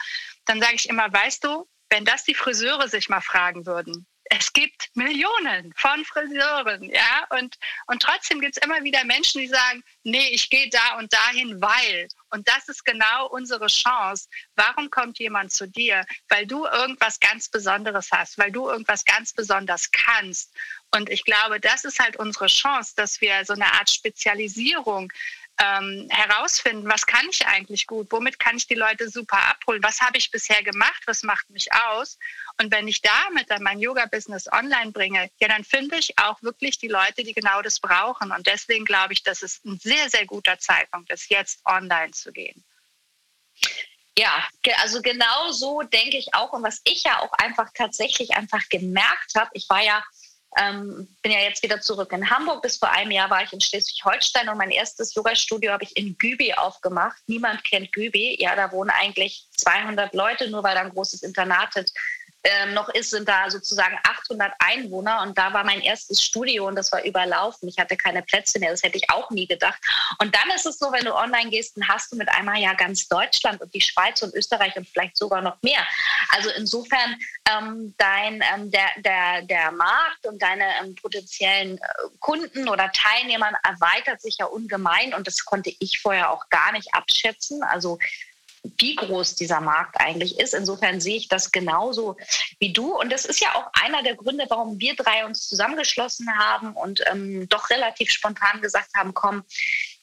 Dann 0.45 0.61
sage 0.61 0.75
ich 0.75 0.89
immer, 0.89 1.11
weißt 1.11 1.43
du, 1.43 1.67
wenn 1.89 2.05
das 2.05 2.23
die 2.23 2.35
Friseure 2.35 2.87
sich 2.87 3.09
mal 3.09 3.21
fragen 3.21 3.65
würden, 3.65 4.05
es 4.29 4.51
gibt 4.51 4.89
Millionen 4.95 5.73
von 5.77 6.03
Friseuren, 6.05 6.83
ja, 6.83 7.25
und, 7.29 7.57
und 7.87 8.01
trotzdem 8.01 8.41
gibt 8.41 8.57
es 8.57 8.63
immer 8.63 8.83
wieder 8.83 9.03
Menschen, 9.05 9.41
die 9.41 9.47
sagen, 9.47 9.83
nee, 10.03 10.29
ich 10.29 10.49
gehe 10.49 10.69
da 10.69 10.97
und 10.97 11.11
dahin, 11.13 11.61
weil. 11.61 12.07
Und 12.29 12.47
das 12.47 12.67
ist 12.67 12.83
genau 12.83 13.27
unsere 13.27 13.67
Chance. 13.67 14.27
Warum 14.55 14.89
kommt 14.89 15.19
jemand 15.19 15.51
zu 15.51 15.67
dir? 15.67 16.05
Weil 16.27 16.45
du 16.45 16.65
irgendwas 16.65 17.19
ganz 17.19 17.47
Besonderes 17.49 18.09
hast, 18.11 18.37
weil 18.37 18.51
du 18.51 18.69
irgendwas 18.69 19.05
ganz 19.05 19.33
besonders 19.33 19.91
kannst. 19.91 20.53
Und 20.91 21.09
ich 21.09 21.23
glaube, 21.23 21.59
das 21.59 21.85
ist 21.85 21.99
halt 21.99 22.17
unsere 22.17 22.47
Chance, 22.47 22.93
dass 22.95 23.21
wir 23.21 23.45
so 23.45 23.53
eine 23.53 23.71
Art 23.73 23.89
Spezialisierung 23.89 25.11
ähm, 25.59 26.07
herausfinden, 26.09 26.89
was 26.89 27.05
kann 27.05 27.25
ich 27.29 27.45
eigentlich 27.47 27.87
gut, 27.87 28.07
womit 28.11 28.39
kann 28.39 28.57
ich 28.57 28.67
die 28.67 28.75
Leute 28.75 29.09
super 29.09 29.37
abholen, 29.37 29.81
was 29.83 30.01
habe 30.01 30.17
ich 30.17 30.29
bisher 30.29 30.61
gemacht, 30.63 31.03
was 31.05 31.23
macht 31.23 31.49
mich 31.49 31.71
aus. 31.73 32.17
Und 32.59 32.71
wenn 32.71 32.87
ich 32.87 33.01
damit 33.01 33.49
dann 33.49 33.63
mein 33.63 33.79
Yoga-Business 33.79 34.51
online 34.51 34.91
bringe, 34.91 35.29
ja, 35.39 35.47
dann 35.47 35.63
finde 35.63 35.97
ich 35.97 36.17
auch 36.17 36.41
wirklich 36.41 36.77
die 36.77 36.87
Leute, 36.87 37.23
die 37.23 37.33
genau 37.33 37.61
das 37.61 37.79
brauchen. 37.79 38.31
Und 38.31 38.47
deswegen 38.47 38.85
glaube 38.85 39.13
ich, 39.13 39.23
dass 39.23 39.41
es 39.41 39.63
ein 39.65 39.79
sehr, 39.79 40.09
sehr 40.09 40.25
guter 40.25 40.59
Zeitpunkt 40.59 41.11
ist, 41.11 41.29
jetzt 41.29 41.59
online 41.65 42.11
zu 42.11 42.31
gehen. 42.31 42.63
Ja, 44.17 44.47
also 44.81 45.01
genau 45.03 45.51
so 45.51 45.83
denke 45.83 46.17
ich 46.17 46.33
auch. 46.33 46.51
Und 46.53 46.63
was 46.63 46.81
ich 46.85 47.03
ja 47.03 47.19
auch 47.19 47.31
einfach 47.33 47.69
tatsächlich 47.75 48.35
einfach 48.35 48.67
gemerkt 48.69 49.35
habe, 49.35 49.51
ich 49.53 49.69
war 49.69 49.83
ja 49.83 50.03
ähm, 50.59 51.07
bin 51.21 51.31
ja 51.31 51.39
jetzt 51.39 51.61
wieder 51.63 51.81
zurück 51.81 52.11
in 52.13 52.29
Hamburg. 52.29 52.61
Bis 52.61 52.77
vor 52.77 52.91
einem 52.91 53.11
Jahr 53.11 53.29
war 53.29 53.43
ich 53.43 53.53
in 53.53 53.61
Schleswig-Holstein 53.61 54.49
und 54.49 54.57
mein 54.57 54.71
erstes 54.71 55.13
Yoga-Studio 55.13 55.71
habe 55.71 55.83
ich 55.83 55.95
in 55.97 56.17
Gübi 56.17 56.53
aufgemacht. 56.53 57.17
Niemand 57.27 57.63
kennt 57.63 57.91
Gübi. 57.91 58.37
Ja, 58.39 58.55
da 58.55 58.71
wohnen 58.71 58.89
eigentlich 58.89 59.47
200 59.57 60.13
Leute, 60.13 60.49
nur 60.49 60.63
weil 60.63 60.75
da 60.75 60.81
ein 60.81 60.91
großes 60.91 61.23
Internat 61.23 61.75
ist 61.75 61.95
ähm, 62.43 62.73
noch 62.73 62.89
ist, 62.89 63.09
sind 63.09 63.27
da 63.27 63.49
sozusagen 63.49 63.97
800 64.03 64.53
Einwohner 64.59 65.21
und 65.21 65.37
da 65.37 65.53
war 65.53 65.63
mein 65.63 65.81
erstes 65.81 66.23
Studio 66.23 66.67
und 66.67 66.75
das 66.75 66.91
war 66.91 67.03
überlaufen. 67.03 67.67
Ich 67.67 67.77
hatte 67.77 67.97
keine 67.97 68.21
Plätze 68.21 68.59
mehr, 68.59 68.71
das 68.71 68.83
hätte 68.83 68.97
ich 68.97 69.09
auch 69.09 69.29
nie 69.31 69.47
gedacht. 69.47 69.79
Und 70.19 70.33
dann 70.33 70.49
ist 70.55 70.65
es 70.65 70.77
so, 70.77 70.91
wenn 70.91 71.05
du 71.05 71.15
online 71.15 71.49
gehst, 71.49 71.75
dann 71.75 71.87
hast 71.87 72.11
du 72.11 72.15
mit 72.15 72.29
einmal 72.29 72.59
ja 72.59 72.73
ganz 72.73 73.07
Deutschland 73.07 73.61
und 73.61 73.73
die 73.73 73.81
Schweiz 73.81 74.21
und 74.21 74.33
Österreich 74.33 74.75
und 74.75 74.87
vielleicht 74.87 75.17
sogar 75.17 75.41
noch 75.41 75.61
mehr. 75.61 75.85
Also 76.29 76.49
insofern 76.51 77.17
ähm, 77.49 77.93
dein, 77.97 78.43
ähm, 78.53 78.71
der, 78.71 78.89
der, 78.97 79.41
der 79.43 79.71
Markt 79.71 80.25
und 80.25 80.41
deine 80.41 80.65
ähm, 80.81 80.95
potenziellen 80.95 81.77
äh, 81.77 81.83
Kunden 82.19 82.69
oder 82.69 82.91
Teilnehmern 82.91 83.55
erweitert 83.63 84.21
sich 84.21 84.37
ja 84.39 84.45
ungemein 84.45 85.13
und 85.13 85.27
das 85.27 85.43
konnte 85.43 85.73
ich 85.79 85.99
vorher 85.99 86.31
auch 86.31 86.49
gar 86.49 86.71
nicht 86.71 86.93
abschätzen. 86.93 87.63
Also 87.63 87.97
wie 88.77 88.95
groß 88.95 89.35
dieser 89.35 89.61
Markt 89.61 89.99
eigentlich 89.99 90.39
ist. 90.39 90.53
Insofern 90.53 91.01
sehe 91.01 91.17
ich 91.17 91.27
das 91.27 91.51
genauso 91.51 92.17
wie 92.59 92.73
du. 92.73 92.97
Und 92.97 93.11
das 93.11 93.25
ist 93.25 93.39
ja 93.39 93.55
auch 93.55 93.69
einer 93.73 94.03
der 94.03 94.15
Gründe, 94.15 94.45
warum 94.49 94.79
wir 94.79 94.95
drei 94.95 95.25
uns 95.25 95.47
zusammengeschlossen 95.47 96.27
haben 96.37 96.73
und 96.73 97.01
ähm, 97.11 97.47
doch 97.49 97.69
relativ 97.69 98.11
spontan 98.11 98.61
gesagt 98.61 98.89
haben, 98.95 99.13
komm, 99.13 99.43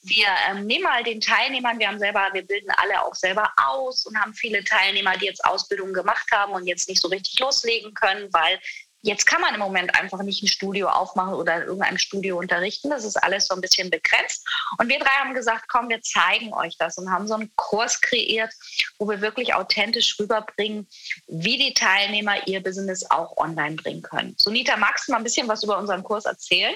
wir 0.02 0.26
ähm, 0.48 0.66
nehmen 0.66 0.84
mal 0.84 1.02
den 1.02 1.20
Teilnehmern, 1.20 1.78
wir 1.78 1.88
haben 1.88 1.98
selber, 1.98 2.28
wir 2.32 2.46
bilden 2.46 2.70
alle 2.76 3.02
auch 3.02 3.14
selber 3.14 3.50
aus 3.56 4.04
und 4.06 4.18
haben 4.18 4.34
viele 4.34 4.62
Teilnehmer, 4.62 5.16
die 5.16 5.26
jetzt 5.26 5.44
Ausbildung 5.44 5.92
gemacht 5.92 6.30
haben 6.30 6.52
und 6.52 6.66
jetzt 6.66 6.88
nicht 6.88 7.00
so 7.00 7.08
richtig 7.08 7.38
loslegen 7.40 7.94
können, 7.94 8.28
weil 8.32 8.60
Jetzt 9.04 9.26
kann 9.26 9.42
man 9.42 9.52
im 9.52 9.60
Moment 9.60 9.94
einfach 9.94 10.22
nicht 10.22 10.42
ein 10.42 10.48
Studio 10.48 10.88
aufmachen 10.88 11.34
oder 11.34 11.56
in 11.56 11.62
irgendeinem 11.64 11.98
Studio 11.98 12.38
unterrichten. 12.38 12.88
Das 12.88 13.04
ist 13.04 13.22
alles 13.22 13.46
so 13.46 13.54
ein 13.54 13.60
bisschen 13.60 13.90
begrenzt. 13.90 14.48
Und 14.78 14.88
wir 14.88 14.98
drei 14.98 15.10
haben 15.10 15.34
gesagt, 15.34 15.66
komm, 15.68 15.90
wir 15.90 16.00
zeigen 16.00 16.54
euch 16.54 16.78
das 16.78 16.96
und 16.96 17.10
haben 17.10 17.28
so 17.28 17.34
einen 17.34 17.52
Kurs 17.54 18.00
kreiert, 18.00 18.50
wo 18.98 19.06
wir 19.06 19.20
wirklich 19.20 19.54
authentisch 19.54 20.18
rüberbringen, 20.18 20.88
wie 21.26 21.58
die 21.58 21.74
Teilnehmer 21.74 22.46
ihr 22.48 22.62
Business 22.62 23.04
auch 23.10 23.36
online 23.36 23.76
bringen 23.76 24.00
können. 24.00 24.36
Sunita, 24.38 24.78
magst 24.78 25.06
du 25.06 25.12
mal 25.12 25.18
ein 25.18 25.24
bisschen 25.24 25.48
was 25.48 25.62
über 25.62 25.76
unseren 25.76 26.02
Kurs 26.02 26.24
erzählen? 26.24 26.74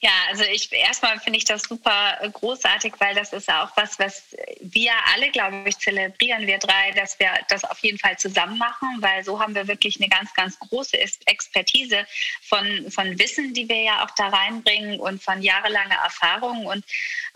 Ja, 0.00 0.10
also 0.28 0.44
ich 0.44 0.70
erstmal 0.70 1.18
finde 1.18 1.38
ich 1.38 1.44
das 1.44 1.62
super 1.62 2.18
äh, 2.20 2.30
großartig, 2.30 2.94
weil 2.98 3.16
das 3.16 3.32
ist 3.32 3.48
auch 3.48 3.76
was, 3.76 3.98
was 3.98 4.36
wir 4.60 4.92
alle, 5.12 5.28
glaube 5.32 5.64
ich, 5.66 5.76
zelebrieren, 5.76 6.46
wir 6.46 6.58
drei, 6.58 6.92
dass 6.92 7.18
wir 7.18 7.30
das 7.48 7.64
auf 7.64 7.80
jeden 7.80 7.98
Fall 7.98 8.16
zusammen 8.16 8.58
machen, 8.58 8.98
weil 9.00 9.24
so 9.24 9.40
haben 9.40 9.56
wir 9.56 9.66
wirklich 9.66 9.96
eine 10.00 10.08
ganz, 10.08 10.32
ganz 10.34 10.56
große 10.60 10.96
Expertise 11.26 12.06
von, 12.42 12.88
von 12.92 13.18
Wissen, 13.18 13.52
die 13.54 13.68
wir 13.68 13.82
ja 13.82 14.04
auch 14.04 14.10
da 14.12 14.28
reinbringen 14.28 15.00
und 15.00 15.20
von 15.20 15.42
jahrelanger 15.42 15.96
Erfahrung. 15.96 16.66
Und 16.66 16.84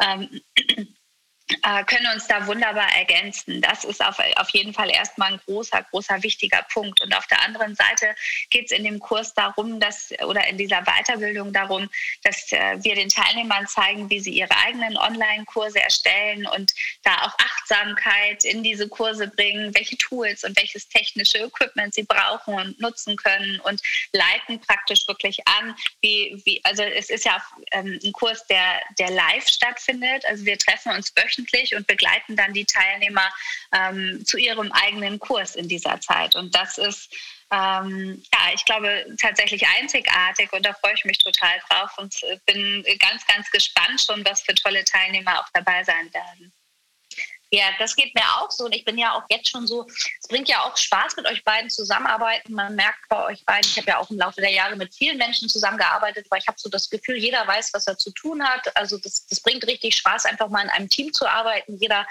ähm, 0.00 0.40
äh, 1.62 1.84
können 1.84 2.06
uns 2.14 2.26
da 2.26 2.46
wunderbar 2.46 2.88
ergänzen. 2.96 3.60
Das 3.60 3.84
ist 3.84 4.02
auf, 4.04 4.18
auf 4.36 4.50
jeden 4.50 4.72
Fall 4.72 4.90
erstmal 4.90 5.32
ein 5.32 5.40
großer, 5.46 5.84
großer, 5.90 6.22
wichtiger 6.22 6.62
Punkt. 6.72 7.00
Und 7.02 7.14
auf 7.14 7.26
der 7.26 7.42
anderen 7.42 7.74
Seite 7.74 8.14
geht 8.50 8.66
es 8.66 8.72
in 8.72 8.84
dem 8.84 8.98
Kurs 8.98 9.34
darum, 9.34 9.78
dass 9.78 10.12
oder 10.24 10.46
in 10.46 10.58
dieser 10.58 10.82
Weiterbildung 10.82 11.52
darum, 11.52 11.88
dass 12.24 12.50
äh, 12.52 12.78
wir 12.82 12.94
den 12.94 13.08
Teilnehmern 13.08 13.66
zeigen, 13.66 14.08
wie 14.10 14.20
sie 14.20 14.32
ihre 14.32 14.56
eigenen 14.56 14.96
Online-Kurse 14.96 15.80
erstellen 15.80 16.46
und 16.46 16.72
da 17.02 17.14
auch 17.22 17.38
Achtsamkeit 17.38 18.44
in 18.44 18.62
diese 18.62 18.88
Kurse 18.88 19.28
bringen, 19.28 19.74
welche 19.74 19.96
Tools 19.98 20.44
und 20.44 20.56
welches 20.56 20.88
technische 20.88 21.38
Equipment 21.38 21.94
sie 21.94 22.04
brauchen 22.04 22.54
und 22.54 22.80
nutzen 22.80 23.16
können 23.16 23.60
und 23.60 23.80
leiten 24.12 24.60
praktisch 24.60 25.06
wirklich 25.06 25.46
an, 25.46 25.74
wie, 26.00 26.40
wie 26.44 26.60
also 26.64 26.82
es 26.82 27.10
ist 27.10 27.24
ja 27.24 27.42
ähm, 27.72 27.98
ein 28.02 28.12
Kurs, 28.12 28.46
der, 28.46 28.80
der 28.98 29.10
live 29.10 29.46
stattfindet. 29.48 30.24
Also 30.26 30.44
wir 30.44 30.58
treffen 30.58 30.92
uns 30.92 31.12
wöchentlich 31.16 31.41
wöchentlich 31.42 31.74
und 31.74 31.86
begleiten 31.86 32.36
dann 32.36 32.52
die 32.52 32.64
Teilnehmer 32.64 33.28
ähm, 33.72 34.24
zu 34.24 34.38
ihrem 34.38 34.72
eigenen 34.72 35.18
Kurs 35.18 35.56
in 35.56 35.68
dieser 35.68 36.00
Zeit. 36.00 36.36
Und 36.36 36.54
das 36.54 36.78
ist 36.78 37.14
ähm, 37.50 38.22
ja, 38.32 38.54
ich 38.54 38.64
glaube, 38.64 39.04
tatsächlich 39.20 39.66
einzigartig 39.78 40.50
und 40.52 40.64
da 40.64 40.72
freue 40.72 40.94
ich 40.94 41.04
mich 41.04 41.18
total 41.18 41.52
drauf 41.68 41.90
und 41.98 42.14
bin 42.46 42.82
ganz, 42.98 43.26
ganz 43.26 43.50
gespannt 43.50 44.00
schon, 44.00 44.24
was 44.24 44.42
für 44.42 44.54
tolle 44.54 44.82
Teilnehmer 44.84 45.38
auch 45.38 45.48
dabei 45.52 45.84
sein 45.84 46.12
werden. 46.14 46.52
Ja, 47.54 47.66
das 47.78 47.94
geht 47.94 48.14
mir 48.14 48.24
auch 48.38 48.50
so. 48.50 48.64
Und 48.64 48.74
ich 48.74 48.82
bin 48.82 48.96
ja 48.96 49.12
auch 49.12 49.24
jetzt 49.28 49.50
schon 49.50 49.66
so, 49.66 49.86
es 49.86 50.26
bringt 50.26 50.48
ja 50.48 50.62
auch 50.62 50.74
Spaß, 50.74 51.16
mit 51.16 51.26
euch 51.26 51.44
beiden 51.44 51.68
zusammenarbeiten. 51.68 52.54
Man 52.54 52.74
merkt 52.74 53.06
bei 53.10 53.24
euch 53.26 53.44
beiden, 53.44 53.68
ich 53.68 53.76
habe 53.76 53.88
ja 53.88 53.98
auch 53.98 54.10
im 54.10 54.16
Laufe 54.16 54.40
der 54.40 54.50
Jahre 54.50 54.74
mit 54.74 54.94
vielen 54.94 55.18
Menschen 55.18 55.50
zusammengearbeitet, 55.50 56.26
weil 56.30 56.40
ich 56.40 56.48
habe 56.48 56.58
so 56.58 56.70
das 56.70 56.88
Gefühl, 56.88 57.16
jeder 57.16 57.46
weiß, 57.46 57.74
was 57.74 57.86
er 57.86 57.98
zu 57.98 58.10
tun 58.12 58.42
hat. 58.42 58.74
Also 58.74 58.96
das, 58.96 59.26
das 59.26 59.40
bringt 59.40 59.66
richtig 59.66 59.94
Spaß, 59.96 60.24
einfach 60.24 60.48
mal 60.48 60.62
in 60.62 60.70
einem 60.70 60.88
Team 60.88 61.12
zu 61.12 61.26
arbeiten. 61.26 61.76
Jeder 61.76 62.06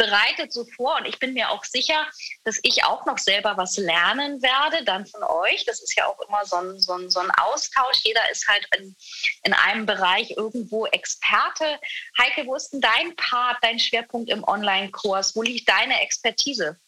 bereitet 0.00 0.50
so 0.50 0.64
vor 0.76 0.96
und 0.96 1.06
ich 1.06 1.18
bin 1.18 1.34
mir 1.34 1.50
auch 1.50 1.62
sicher, 1.62 2.06
dass 2.44 2.58
ich 2.62 2.84
auch 2.84 3.04
noch 3.04 3.18
selber 3.18 3.58
was 3.58 3.76
lernen 3.76 4.40
werde, 4.40 4.82
dann 4.84 5.04
von 5.04 5.22
euch. 5.22 5.66
Das 5.66 5.82
ist 5.82 5.94
ja 5.94 6.06
auch 6.06 6.18
immer 6.26 6.44
so 6.46 6.56
ein, 6.56 6.80
so 6.80 6.94
ein, 6.94 7.10
so 7.10 7.20
ein 7.20 7.30
Austausch. 7.32 7.98
Jeder 8.02 8.22
ist 8.32 8.48
halt 8.48 8.66
in, 8.78 8.96
in 9.44 9.52
einem 9.52 9.84
Bereich 9.84 10.30
irgendwo 10.30 10.86
Experte. 10.86 11.78
Heike, 12.18 12.46
wo 12.46 12.54
ist 12.54 12.70
denn 12.70 12.80
dein 12.80 13.14
Part, 13.16 13.58
dein 13.60 13.78
Schwerpunkt 13.78 14.30
im 14.30 14.42
Online-Kurs? 14.42 15.36
Wo 15.36 15.42
liegt 15.42 15.68
deine 15.68 16.00
Expertise? 16.00 16.78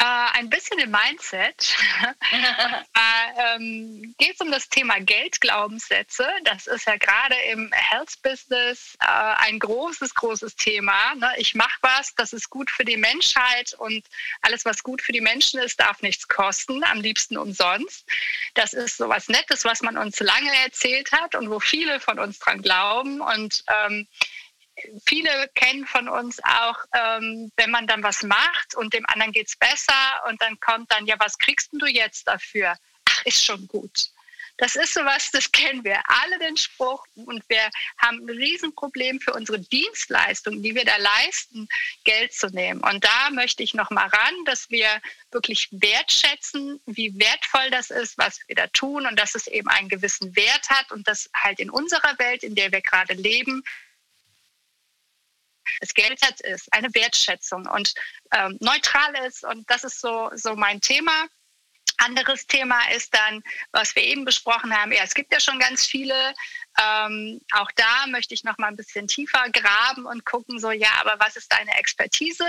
Äh, 0.00 0.04
ein 0.38 0.50
bisschen 0.50 0.78
im 0.80 0.90
Mindset. 0.90 1.76
äh, 2.32 3.54
ähm, 3.54 4.14
Geht 4.18 4.34
es 4.34 4.40
um 4.40 4.50
das 4.50 4.68
Thema 4.68 4.98
Geldglaubenssätze. 4.98 6.28
Das 6.42 6.66
ist 6.66 6.86
ja 6.86 6.96
gerade 6.96 7.36
im 7.52 7.70
Health-Business 7.72 8.96
äh, 9.00 9.06
ein 9.06 9.60
großes, 9.60 10.14
großes 10.14 10.56
Thema. 10.56 11.14
Ne? 11.14 11.30
Ich 11.36 11.54
mache 11.54 11.78
was, 11.82 12.12
das 12.16 12.32
ist 12.32 12.50
gut 12.50 12.72
für 12.72 12.84
die 12.84 12.96
Menschheit 12.96 13.74
und 13.74 14.04
alles, 14.42 14.64
was 14.64 14.82
gut 14.82 15.00
für 15.00 15.12
die 15.12 15.20
Menschen 15.20 15.60
ist, 15.60 15.78
darf 15.78 16.02
nichts 16.02 16.26
kosten, 16.26 16.82
am 16.82 17.00
liebsten 17.00 17.38
umsonst. 17.38 18.04
Das 18.54 18.72
ist 18.72 18.96
so 18.96 19.08
was 19.08 19.28
Nettes, 19.28 19.64
was 19.64 19.80
man 19.82 19.96
uns 19.96 20.18
lange 20.18 20.52
erzählt 20.64 21.12
hat 21.12 21.36
und 21.36 21.50
wo 21.50 21.60
viele 21.60 22.00
von 22.00 22.18
uns 22.18 22.40
dran 22.40 22.62
glauben. 22.62 23.20
Und 23.20 23.64
ähm, 23.84 24.08
viele 25.06 25.48
kennen 25.54 25.86
von 25.86 26.08
uns 26.08 26.42
auch, 26.44 26.78
ähm, 26.94 27.50
wenn 27.56 27.70
man 27.70 27.86
dann 27.86 28.02
was 28.02 28.22
macht 28.22 28.74
und 28.74 28.92
dem 28.92 29.06
anderen 29.06 29.32
geht 29.32 29.48
es 29.48 29.56
besser 29.56 30.22
und 30.28 30.40
dann 30.42 30.58
kommt 30.60 30.90
dann, 30.90 31.06
ja, 31.06 31.16
was 31.18 31.38
kriegst 31.38 31.70
du 31.72 31.86
jetzt 31.86 32.26
dafür? 32.26 32.76
Ach, 33.04 33.24
ist 33.24 33.44
schon 33.44 33.66
gut. 33.68 34.08
Das 34.56 34.76
ist 34.76 34.94
sowas, 34.94 35.30
das 35.32 35.50
kennen 35.50 35.82
wir 35.82 35.98
alle 36.06 36.38
den 36.38 36.56
Spruch 36.56 37.04
und 37.16 37.42
wir 37.48 37.70
haben 37.98 38.18
ein 38.18 38.30
Riesenproblem 38.30 39.20
für 39.20 39.32
unsere 39.32 39.58
Dienstleistungen, 39.58 40.62
die 40.62 40.76
wir 40.76 40.84
da 40.84 40.96
leisten, 40.96 41.68
Geld 42.04 42.32
zu 42.32 42.46
nehmen. 42.48 42.80
Und 42.80 43.02
da 43.02 43.30
möchte 43.32 43.64
ich 43.64 43.74
noch 43.74 43.90
mal 43.90 44.06
ran, 44.06 44.34
dass 44.44 44.70
wir 44.70 44.86
wirklich 45.32 45.68
wertschätzen, 45.72 46.80
wie 46.86 47.18
wertvoll 47.18 47.68
das 47.72 47.90
ist, 47.90 48.16
was 48.16 48.38
wir 48.46 48.54
da 48.54 48.68
tun 48.68 49.06
und 49.06 49.18
dass 49.18 49.34
es 49.34 49.48
eben 49.48 49.68
einen 49.68 49.88
gewissen 49.88 50.36
Wert 50.36 50.70
hat 50.70 50.92
und 50.92 51.08
dass 51.08 51.28
halt 51.34 51.58
in 51.58 51.70
unserer 51.70 52.16
Welt, 52.20 52.44
in 52.44 52.54
der 52.54 52.70
wir 52.70 52.80
gerade 52.80 53.14
leben, 53.14 53.64
es 55.80 55.94
Geld 55.94 56.20
ist, 56.40 56.72
eine 56.72 56.94
Wertschätzung 56.94 57.66
und 57.66 57.94
ähm, 58.32 58.56
neutral 58.60 59.14
ist. 59.26 59.44
Und 59.44 59.68
das 59.70 59.84
ist 59.84 60.00
so, 60.00 60.30
so 60.34 60.54
mein 60.54 60.80
Thema. 60.80 61.26
Anderes 61.98 62.46
Thema 62.46 62.80
ist 62.90 63.14
dann, 63.14 63.42
was 63.72 63.94
wir 63.94 64.02
eben 64.02 64.24
besprochen 64.24 64.76
haben. 64.76 64.92
Ja, 64.92 65.04
es 65.04 65.14
gibt 65.14 65.32
ja 65.32 65.38
schon 65.38 65.58
ganz 65.60 65.86
viele 65.86 66.34
ähm, 66.82 67.40
auch 67.52 67.70
da 67.76 68.06
möchte 68.08 68.34
ich 68.34 68.42
noch 68.42 68.58
mal 68.58 68.68
ein 68.68 68.76
bisschen 68.76 69.06
tiefer 69.06 69.48
graben 69.50 70.06
und 70.06 70.24
gucken, 70.24 70.58
so 70.58 70.70
ja, 70.70 70.88
aber 71.00 71.14
was 71.18 71.36
ist 71.36 71.52
deine 71.52 71.72
Expertise? 71.78 72.44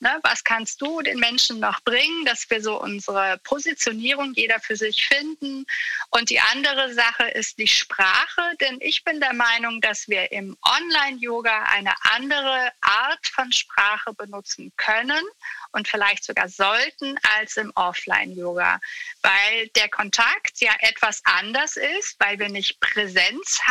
Ne? 0.00 0.18
Was 0.22 0.44
kannst 0.44 0.80
du 0.82 1.00
den 1.00 1.18
Menschen 1.18 1.60
noch 1.60 1.80
bringen, 1.80 2.24
dass 2.26 2.48
wir 2.50 2.62
so 2.62 2.80
unsere 2.80 3.38
Positionierung 3.44 4.34
jeder 4.34 4.60
für 4.60 4.76
sich 4.76 5.06
finden? 5.06 5.64
Und 6.10 6.30
die 6.30 6.40
andere 6.40 6.92
Sache 6.92 7.28
ist 7.28 7.58
die 7.58 7.68
Sprache, 7.68 8.42
denn 8.60 8.78
ich 8.80 9.02
bin 9.04 9.20
der 9.20 9.34
Meinung, 9.34 9.80
dass 9.80 10.08
wir 10.08 10.30
im 10.32 10.56
Online-Yoga 10.62 11.64
eine 11.70 11.94
andere 12.12 12.72
Art 12.82 13.26
von 13.28 13.50
Sprache 13.52 14.12
benutzen 14.12 14.72
können 14.76 15.24
und 15.72 15.88
vielleicht 15.88 16.24
sogar 16.24 16.48
sollten 16.48 17.16
als 17.38 17.56
im 17.56 17.72
Offline-Yoga, 17.76 18.80
weil 19.22 19.68
der 19.76 19.88
Kontakt 19.88 20.60
ja 20.60 20.72
etwas 20.80 21.22
anders 21.24 21.76
ist, 21.76 22.16
weil 22.18 22.38
wir 22.38 22.48
nicht 22.48 22.80
Präsenz 22.80 23.60
haben, 23.62 23.69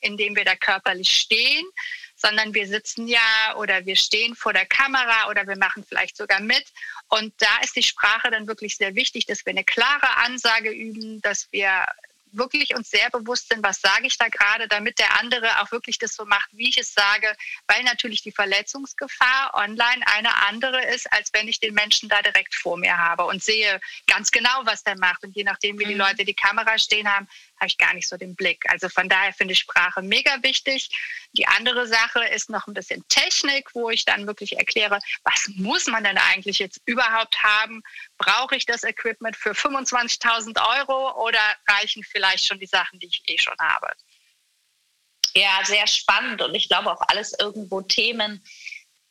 indem 0.00 0.36
wir 0.36 0.44
da 0.44 0.56
körperlich 0.56 1.10
stehen, 1.10 1.66
sondern 2.16 2.54
wir 2.54 2.66
sitzen 2.66 3.06
ja 3.06 3.54
oder 3.56 3.84
wir 3.84 3.96
stehen 3.96 4.34
vor 4.34 4.52
der 4.52 4.66
Kamera 4.66 5.28
oder 5.28 5.46
wir 5.46 5.56
machen 5.56 5.84
vielleicht 5.86 6.16
sogar 6.16 6.40
mit. 6.40 6.64
Und 7.08 7.34
da 7.38 7.58
ist 7.62 7.76
die 7.76 7.82
Sprache 7.82 8.30
dann 8.30 8.46
wirklich 8.46 8.76
sehr 8.76 8.94
wichtig, 8.94 9.26
dass 9.26 9.44
wir 9.44 9.50
eine 9.50 9.64
klare 9.64 10.16
Ansage 10.16 10.70
üben, 10.70 11.20
dass 11.20 11.48
wir 11.52 11.86
wirklich 12.36 12.74
uns 12.74 12.90
sehr 12.90 13.08
bewusst 13.10 13.48
sind, 13.48 13.62
was 13.62 13.80
sage 13.80 14.06
ich 14.06 14.18
da 14.18 14.28
gerade, 14.28 14.68
damit 14.68 14.98
der 14.98 15.18
andere 15.20 15.60
auch 15.60 15.70
wirklich 15.70 15.98
das 15.98 16.14
so 16.14 16.24
macht, 16.24 16.48
wie 16.52 16.68
ich 16.68 16.78
es 16.78 16.92
sage, 16.92 17.34
weil 17.66 17.82
natürlich 17.84 18.22
die 18.22 18.32
Verletzungsgefahr 18.32 19.54
online 19.54 20.04
eine 20.14 20.34
andere 20.48 20.84
ist, 20.86 21.10
als 21.12 21.32
wenn 21.32 21.48
ich 21.48 21.60
den 21.60 21.74
Menschen 21.74 22.08
da 22.08 22.20
direkt 22.22 22.54
vor 22.54 22.76
mir 22.76 22.96
habe 22.96 23.24
und 23.24 23.42
sehe 23.42 23.80
ganz 24.06 24.30
genau, 24.30 24.62
was 24.64 24.84
der 24.84 24.98
macht. 24.98 25.24
Und 25.24 25.34
je 25.34 25.44
nachdem, 25.44 25.78
wie 25.78 25.84
die 25.84 25.94
mhm. 25.94 26.00
Leute 26.00 26.24
die 26.24 26.34
Kamera 26.34 26.78
stehen 26.78 27.10
haben, 27.10 27.28
habe 27.58 27.68
ich 27.68 27.78
gar 27.78 27.94
nicht 27.94 28.08
so 28.08 28.16
den 28.16 28.34
Blick. 28.34 28.64
Also 28.70 28.88
von 28.88 29.08
daher 29.08 29.32
finde 29.32 29.52
ich 29.52 29.60
Sprache 29.60 30.02
mega 30.02 30.42
wichtig. 30.42 30.90
Die 31.32 31.46
andere 31.46 31.86
Sache 31.86 32.24
ist 32.24 32.50
noch 32.50 32.66
ein 32.66 32.74
bisschen 32.74 33.06
Technik, 33.08 33.74
wo 33.74 33.90
ich 33.90 34.04
dann 34.04 34.26
wirklich 34.26 34.58
erkläre, 34.58 34.98
was 35.24 35.48
muss 35.56 35.86
man 35.86 36.04
denn 36.04 36.18
eigentlich 36.18 36.58
jetzt 36.58 36.80
überhaupt 36.84 37.42
haben? 37.42 37.82
Brauche 38.18 38.56
ich 38.56 38.66
das 38.66 38.84
Equipment 38.84 39.36
für 39.36 39.52
25.000 39.52 40.78
Euro 40.78 41.26
oder 41.26 41.40
reichen 41.68 42.04
vielleicht 42.04 42.46
schon 42.46 42.58
die 42.58 42.66
Sachen, 42.66 42.98
die 42.98 43.06
ich 43.06 43.22
eh 43.26 43.38
schon 43.38 43.56
habe? 43.58 43.88
Ja, 45.34 45.60
sehr 45.64 45.86
spannend 45.86 46.40
und 46.40 46.54
ich 46.54 46.68
glaube 46.68 46.90
auch 46.90 47.02
alles 47.08 47.34
irgendwo 47.38 47.82
Themen, 47.82 48.42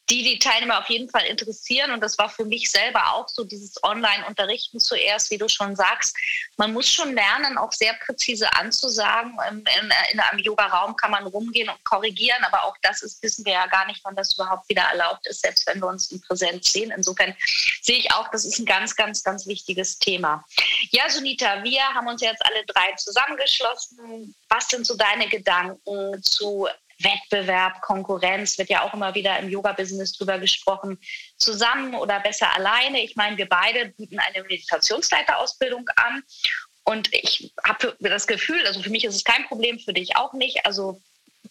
die 0.10 0.24
die 0.24 0.38
Teilnehmer 0.38 0.80
auf 0.80 0.90
jeden 0.90 1.10
Fall 1.10 1.26
interessieren. 1.26 1.92
Und 1.92 2.02
das 2.02 2.18
war 2.18 2.30
für 2.30 2.46
mich 2.46 2.70
selber 2.70 3.14
auch 3.14 3.28
so, 3.28 3.44
dieses 3.44 3.82
Online-Unterrichten 3.84 4.80
zuerst, 4.80 5.32
wie 5.32 5.38
du 5.38 5.48
schon 5.48 5.76
sagst. 5.76 6.16
Man 6.58 6.74
muss 6.74 6.90
schon 6.90 7.14
lernen, 7.16 7.58
auch 7.58 7.72
sehr 7.72 7.94
präzise 8.06 8.52
anzusagen. 8.54 9.36
In, 9.50 9.58
in, 9.58 9.92
in 10.12 10.20
einem 10.20 10.40
Yoga-Raum 10.40 10.96
kann 10.96 11.12
man 11.12 11.26
rumgehen 11.26 11.70
und 11.70 11.84
korrigieren, 11.86 12.44
aber 12.44 12.66
auch 12.66 12.76
das 12.84 13.02
ist, 13.02 13.22
wissen 13.24 13.46
wir 13.46 13.54
ja 13.54 13.66
gar 13.68 13.88
nicht, 13.88 14.02
wann 14.04 14.16
das 14.16 14.36
überhaupt 14.36 14.70
wieder 14.70 14.84
erlaubt 14.84 15.26
ist, 15.28 15.42
selbst 15.42 15.66
wenn 15.66 15.80
wir 15.80 15.88
uns 15.88 16.12
in 16.12 16.22
Präsenz 16.22 16.72
sehen. 16.72 16.94
Insofern 16.96 17.36
sehe 17.82 17.98
ich 17.98 18.12
auch, 18.12 18.30
das 18.30 18.46
ist 18.46 18.60
ein 18.60 18.66
ganz, 18.66 18.96
ganz, 18.96 19.24
ganz 19.24 19.48
wichtiges 19.48 19.98
Thema. 19.98 20.46
Ja, 20.92 21.10
Sunita, 21.10 21.64
wir 21.64 21.82
haben 21.82 22.08
uns 22.08 22.22
jetzt 22.22 22.46
alle 22.46 22.64
drei 22.66 22.94
zusammengeschlossen. 22.94 24.36
Was 24.50 24.68
sind 24.68 24.86
so 24.86 24.96
deine 24.96 25.28
Gedanken 25.28 26.22
zu 26.22 26.68
Wettbewerb, 27.00 27.82
Konkurrenz, 27.82 28.58
wird 28.58 28.70
ja 28.70 28.84
auch 28.84 28.94
immer 28.94 29.14
wieder 29.16 29.38
im 29.40 29.50
Yoga-Business 29.50 30.14
drüber 30.14 30.40
gesprochen, 30.40 31.00
zusammen 31.38 31.96
oder 31.96 32.20
besser 32.20 32.54
alleine. 32.54 33.04
Ich 33.04 33.16
meine, 33.16 33.38
wir 33.38 33.50
beide 33.50 33.90
bieten 33.90 34.20
eine 34.20 34.44
Meditationsleiterausbildung 34.44 35.90
an 35.96 36.24
und 36.84 37.14
ich 37.14 37.54
habe 37.68 37.96
das 38.00 38.28
Gefühl, 38.28 38.66
also 38.68 38.82
für 38.82 38.92
mich 38.92 39.04
ist 39.04 39.16
es 39.16 39.24
kein 39.24 39.46
Problem, 39.48 39.80
für 39.80 39.94
dich 39.94 40.16
auch 40.16 40.34
nicht. 40.34 40.66
Also 40.66 41.02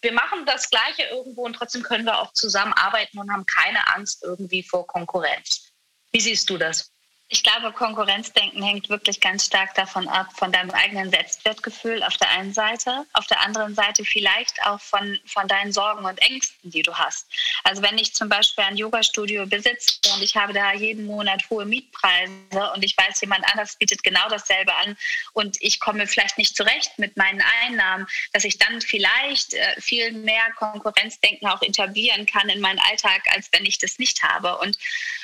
wir 0.01 0.13
machen 0.13 0.45
das 0.45 0.69
Gleiche 0.69 1.03
irgendwo 1.11 1.45
und 1.45 1.53
trotzdem 1.53 1.83
können 1.83 2.05
wir 2.05 2.19
auch 2.19 2.31
zusammenarbeiten 2.33 3.19
und 3.19 3.31
haben 3.31 3.45
keine 3.45 3.87
Angst 3.93 4.23
irgendwie 4.23 4.63
vor 4.63 4.87
Konkurrenz. 4.87 5.71
Wie 6.11 6.21
siehst 6.21 6.49
du 6.49 6.57
das? 6.57 6.91
Ich 7.27 7.41
glaube, 7.41 7.71
Konkurrenzdenken 7.71 8.61
hängt 8.61 8.87
wirklich 8.87 9.19
ganz 9.19 9.47
stark 9.47 9.73
davon 9.73 10.07
ab, 10.07 10.27
von 10.37 10.51
deinem 10.51 10.69
eigenen 10.69 11.09
Selbstwertgefühl 11.09 12.03
auf 12.03 12.15
der 12.17 12.29
einen 12.29 12.53
Seite, 12.53 13.03
auf 13.13 13.25
der 13.25 13.41
anderen 13.41 13.73
Seite 13.73 14.05
vielleicht 14.05 14.61
auch 14.63 14.79
von, 14.79 15.19
von 15.25 15.47
deinen 15.47 15.73
Sorgen 15.73 16.05
und 16.05 16.21
Ängsten, 16.21 16.69
die 16.69 16.83
du 16.83 16.93
hast. 16.93 17.25
Also 17.63 17.81
wenn 17.81 17.97
ich 17.97 18.13
zum 18.13 18.29
Beispiel 18.29 18.63
ein 18.63 18.77
Yoga-Studio 18.77 19.47
besitze 19.47 19.99
und 20.13 20.21
ich 20.21 20.35
habe 20.35 20.53
da 20.53 20.73
jeden 20.73 21.07
Monat 21.07 21.43
hohe 21.49 21.65
Mietpreise 21.65 22.71
und 22.75 22.83
ich 22.83 22.95
weiß, 22.95 23.21
jemand 23.21 23.43
anders 23.51 23.75
bietet 23.77 24.03
genau 24.03 24.29
dasselbe 24.29 24.75
an 24.75 24.95
und 25.33 25.57
ich 25.61 25.79
komme 25.79 26.05
vielleicht 26.05 26.37
nicht 26.37 26.55
zurecht 26.55 26.99
mit 26.99 27.17
meinen 27.17 27.41
Einnahmen, 27.63 28.05
dass 28.33 28.43
ich 28.43 28.59
dann 28.59 28.81
vielleicht 28.81 29.55
äh, 29.55 29.81
viel 29.81 30.11
mehr 30.11 30.51
Konkurrenzdenken 30.57 31.47
auch 31.47 31.63
etablieren 31.63 32.27
kann 32.27 32.49
in 32.49 32.61
meinen 32.61 32.79
Alltag, 32.79 33.23
als 33.33 33.51
wenn 33.51 33.65
ich 33.65 33.79
das 33.79 33.97
nicht 33.97 34.21
habe. 34.21 34.59
Und 34.59 34.77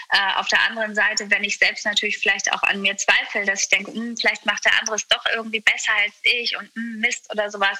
äh, 0.10 0.40
auf 0.40 0.48
der 0.48 0.62
anderen 0.64 0.94
Seite, 0.94 1.30
wenn 1.32 1.44
ich 1.44 1.58
selbst 1.58 1.86
natürlich 1.92 2.18
vielleicht 2.18 2.52
auch 2.52 2.64
an 2.64 2.82
mir 2.82 2.98
zweifle, 2.98 3.46
dass 3.46 3.64
ich 3.64 3.70
denke, 3.70 3.94
hm, 3.94 4.18
vielleicht 4.18 4.46
macht 4.46 4.66
der 4.66 4.78
andere 4.80 4.96
es 4.96 5.08
doch 5.08 5.26
irgendwie 5.34 5.60
besser 5.60 5.92
als 6.04 6.14
ich 6.24 6.58
und 6.58 6.74
hm, 6.76 7.00
Mist 7.00 7.30
oder 7.32 7.50
sowas. 7.50 7.80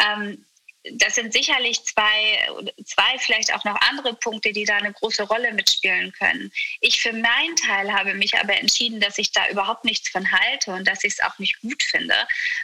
Ähm, 0.00 0.46
das 0.94 1.14
sind 1.14 1.32
sicherlich 1.32 1.84
zwei, 1.84 2.48
zwei, 2.84 3.18
vielleicht 3.18 3.54
auch 3.54 3.64
noch 3.64 3.78
andere 3.88 4.14
Punkte, 4.14 4.52
die 4.52 4.64
da 4.64 4.76
eine 4.76 4.92
große 4.92 5.24
Rolle 5.24 5.52
mitspielen 5.52 6.12
können. 6.12 6.50
Ich 6.80 7.02
für 7.02 7.12
meinen 7.12 7.56
Teil 7.56 7.92
habe 7.92 8.14
mich 8.14 8.38
aber 8.38 8.58
entschieden, 8.58 8.98
dass 9.00 9.18
ich 9.18 9.30
da 9.30 9.48
überhaupt 9.50 9.84
nichts 9.84 10.08
von 10.08 10.30
halte 10.32 10.72
und 10.72 10.88
dass 10.88 11.04
ich 11.04 11.14
es 11.14 11.20
auch 11.20 11.38
nicht 11.38 11.60
gut 11.60 11.82
finde, 11.82 12.14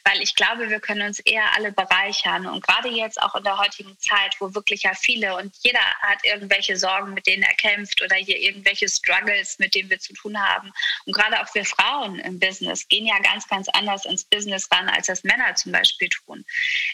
weil 0.05 0.23
ich 0.23 0.35
glaube, 0.35 0.71
wir 0.71 0.81
können 0.81 1.03
uns 1.03 1.19
eher 1.21 1.55
alle 1.55 1.73
bereichern. 1.73 2.47
Und 2.47 2.67
gerade 2.67 2.89
jetzt 2.89 3.21
auch 3.21 3.35
in 3.35 3.45
der 3.45 3.59
heutigen 3.59 3.99
Zeit, 3.99 4.35
wo 4.41 4.55
wirklich 4.55 4.85
ja 4.85 4.95
viele 4.95 5.37
und 5.37 5.55
jeder 5.61 5.85
hat 6.01 6.25
irgendwelche 6.25 6.77
Sorgen, 6.77 7.13
mit 7.13 7.27
denen 7.27 7.43
er 7.43 7.55
kämpft 7.55 8.01
oder 8.03 8.17
hier 8.17 8.39
irgendwelche 8.39 8.89
Struggles, 8.89 9.59
mit 9.59 9.75
denen 9.75 9.91
wir 9.91 9.99
zu 9.99 10.15
tun 10.15 10.41
haben. 10.41 10.73
Und 11.05 11.15
gerade 11.15 11.41
auch 11.43 11.55
wir 11.55 11.67
Frauen 11.67 12.19
im 12.21 12.39
Business 12.39 12.89
gehen 12.89 13.07
ja 13.07 13.19
ganz, 13.19 13.47
ganz 13.47 13.69
anders 13.71 14.07
ins 14.07 14.25
Business 14.25 14.71
ran, 14.71 14.89
als 14.89 15.09
das 15.09 15.23
Männer 15.23 15.55
zum 15.55 15.73
Beispiel 15.73 16.09
tun. 16.09 16.45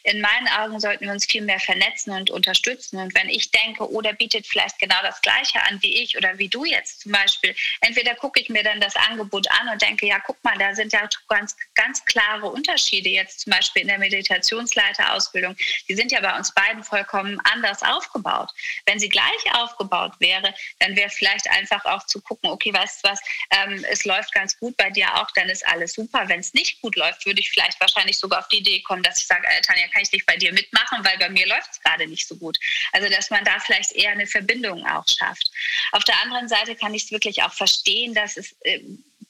In 0.03 0.21
meinen 0.21 0.49
Augen 0.49 0.81
sollten 0.81 1.05
wir 1.05 1.12
uns 1.13 1.27
viel 1.27 1.43
mehr 1.43 1.61
vernetzen 1.61 2.13
und 2.13 2.31
unterstützen. 2.31 2.99
Und 2.99 3.15
wenn 3.15 3.29
ich 3.29 3.51
denke, 3.51 3.89
oh, 3.91 4.01
der 4.01 4.15
bietet 4.15 4.47
vielleicht 4.47 4.79
genau 4.79 4.97
das 5.03 5.21
Gleiche 5.21 5.63
an 5.63 5.81
wie 5.83 6.03
ich 6.03 6.17
oder 6.17 6.39
wie 6.39 6.49
du 6.49 6.65
jetzt 6.65 7.01
zum 7.03 7.13
Beispiel, 7.13 7.55
entweder 7.81 8.15
gucke 8.15 8.41
ich 8.41 8.49
mir 8.49 8.63
dann 8.63 8.81
das 8.81 8.97
Angebot 8.97 9.49
an 9.51 9.69
und 9.69 9.83
denke, 9.83 10.07
ja, 10.07 10.19
guck 10.21 10.43
mal, 10.43 10.57
da 10.59 10.75
sind 10.75 10.93
ja 10.93 11.09
ganz, 11.29 11.57
ganz 11.75 12.05
klare 12.05 12.47
Unterschiede 12.51 13.09
jetzt 13.09 13.41
zum 13.41 13.53
Beispiel 13.53 13.83
in 13.83 13.89
der 13.89 13.99
Meditationsleiterausbildung. 13.99 15.57
Die 15.89 15.95
sind 15.95 16.13
ja 16.13 16.21
bei 16.21 16.37
uns 16.37 16.53
beiden 16.53 16.83
vollkommen 16.83 17.39
anders 17.45 17.83
aufgebaut. 17.83 18.51
Wenn 18.87 18.99
sie 18.99 19.09
gleich 19.09 19.55
aufgebaut 19.55 20.13
wäre, 20.19 20.55
dann 20.79 20.97
wäre 20.97 21.11
vielleicht 21.11 21.49
einfach 21.51 21.85
auch 21.85 22.05
zu 22.07 22.21
gucken, 22.21 22.51
okay, 22.51 22.73
weißt 22.73 23.05
du 23.05 23.09
was, 23.09 23.21
ähm, 23.51 23.85
es 23.91 24.05
läuft 24.05 24.33
ganz 24.33 24.59
gut 24.59 24.77
bei 24.77 24.91
dir 24.91 25.15
auch, 25.17 25.31
dann 25.33 25.49
ist 25.49 25.67
alles 25.67 25.95
super. 25.95 26.29
Wenn 26.29 26.41
es 26.41 26.55
nicht 26.55 26.81
gut 26.81 26.97
läuft, 26.97 27.27
würde 27.27 27.41
ich 27.41 27.51
vielleicht 27.51 27.81
wahrscheinlich 27.81 28.19
sogar 28.19 28.41
auf 28.41 28.49
die 28.49 28.59
Idee 28.59 28.81
kommen, 28.83 29.03
dass 29.03 29.19
ich 29.19 29.27
sage, 29.27 29.47
äh, 29.47 29.61
Tanja, 29.63 29.87
kann 29.89 30.03
ich 30.03 30.13
nicht 30.13 30.27
bei 30.27 30.37
dir 30.37 30.53
mitmachen, 30.53 31.02
weil 31.05 31.19
bei 31.19 31.29
mir 31.31 31.47
läuft 31.47 31.73
es 31.73 31.81
gerade 31.81 32.07
nicht 32.07 32.27
so 32.27 32.37
gut. 32.37 32.59
Also 32.93 33.09
dass 33.09 33.31
man 33.31 33.45
da 33.45 33.59
vielleicht 33.61 33.93
eher 33.93 34.13
eine 34.13 34.27
Verbindung 34.27 34.87
auch 34.87 35.07
schafft. 35.07 35.51
Auf 35.93 36.05
der 36.05 36.21
anderen 36.23 36.49
Seite 36.49 36.75
kann 36.77 36.95
ich 36.95 37.05
es 37.05 37.11
wirklich 37.11 37.43
auch 37.43 37.53
verstehen, 37.53 38.15
dass 38.15 38.37
es 38.37 38.55
äh, 38.63 38.81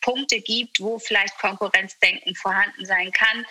Punkte 0.00 0.40
gibt, 0.40 0.80
wo 0.80 0.98
vielleicht 0.98 1.38
Konkurrenzdenken 1.38 2.34
vorhanden 2.34 2.84
sein 2.84 3.10
kann. 3.12 3.46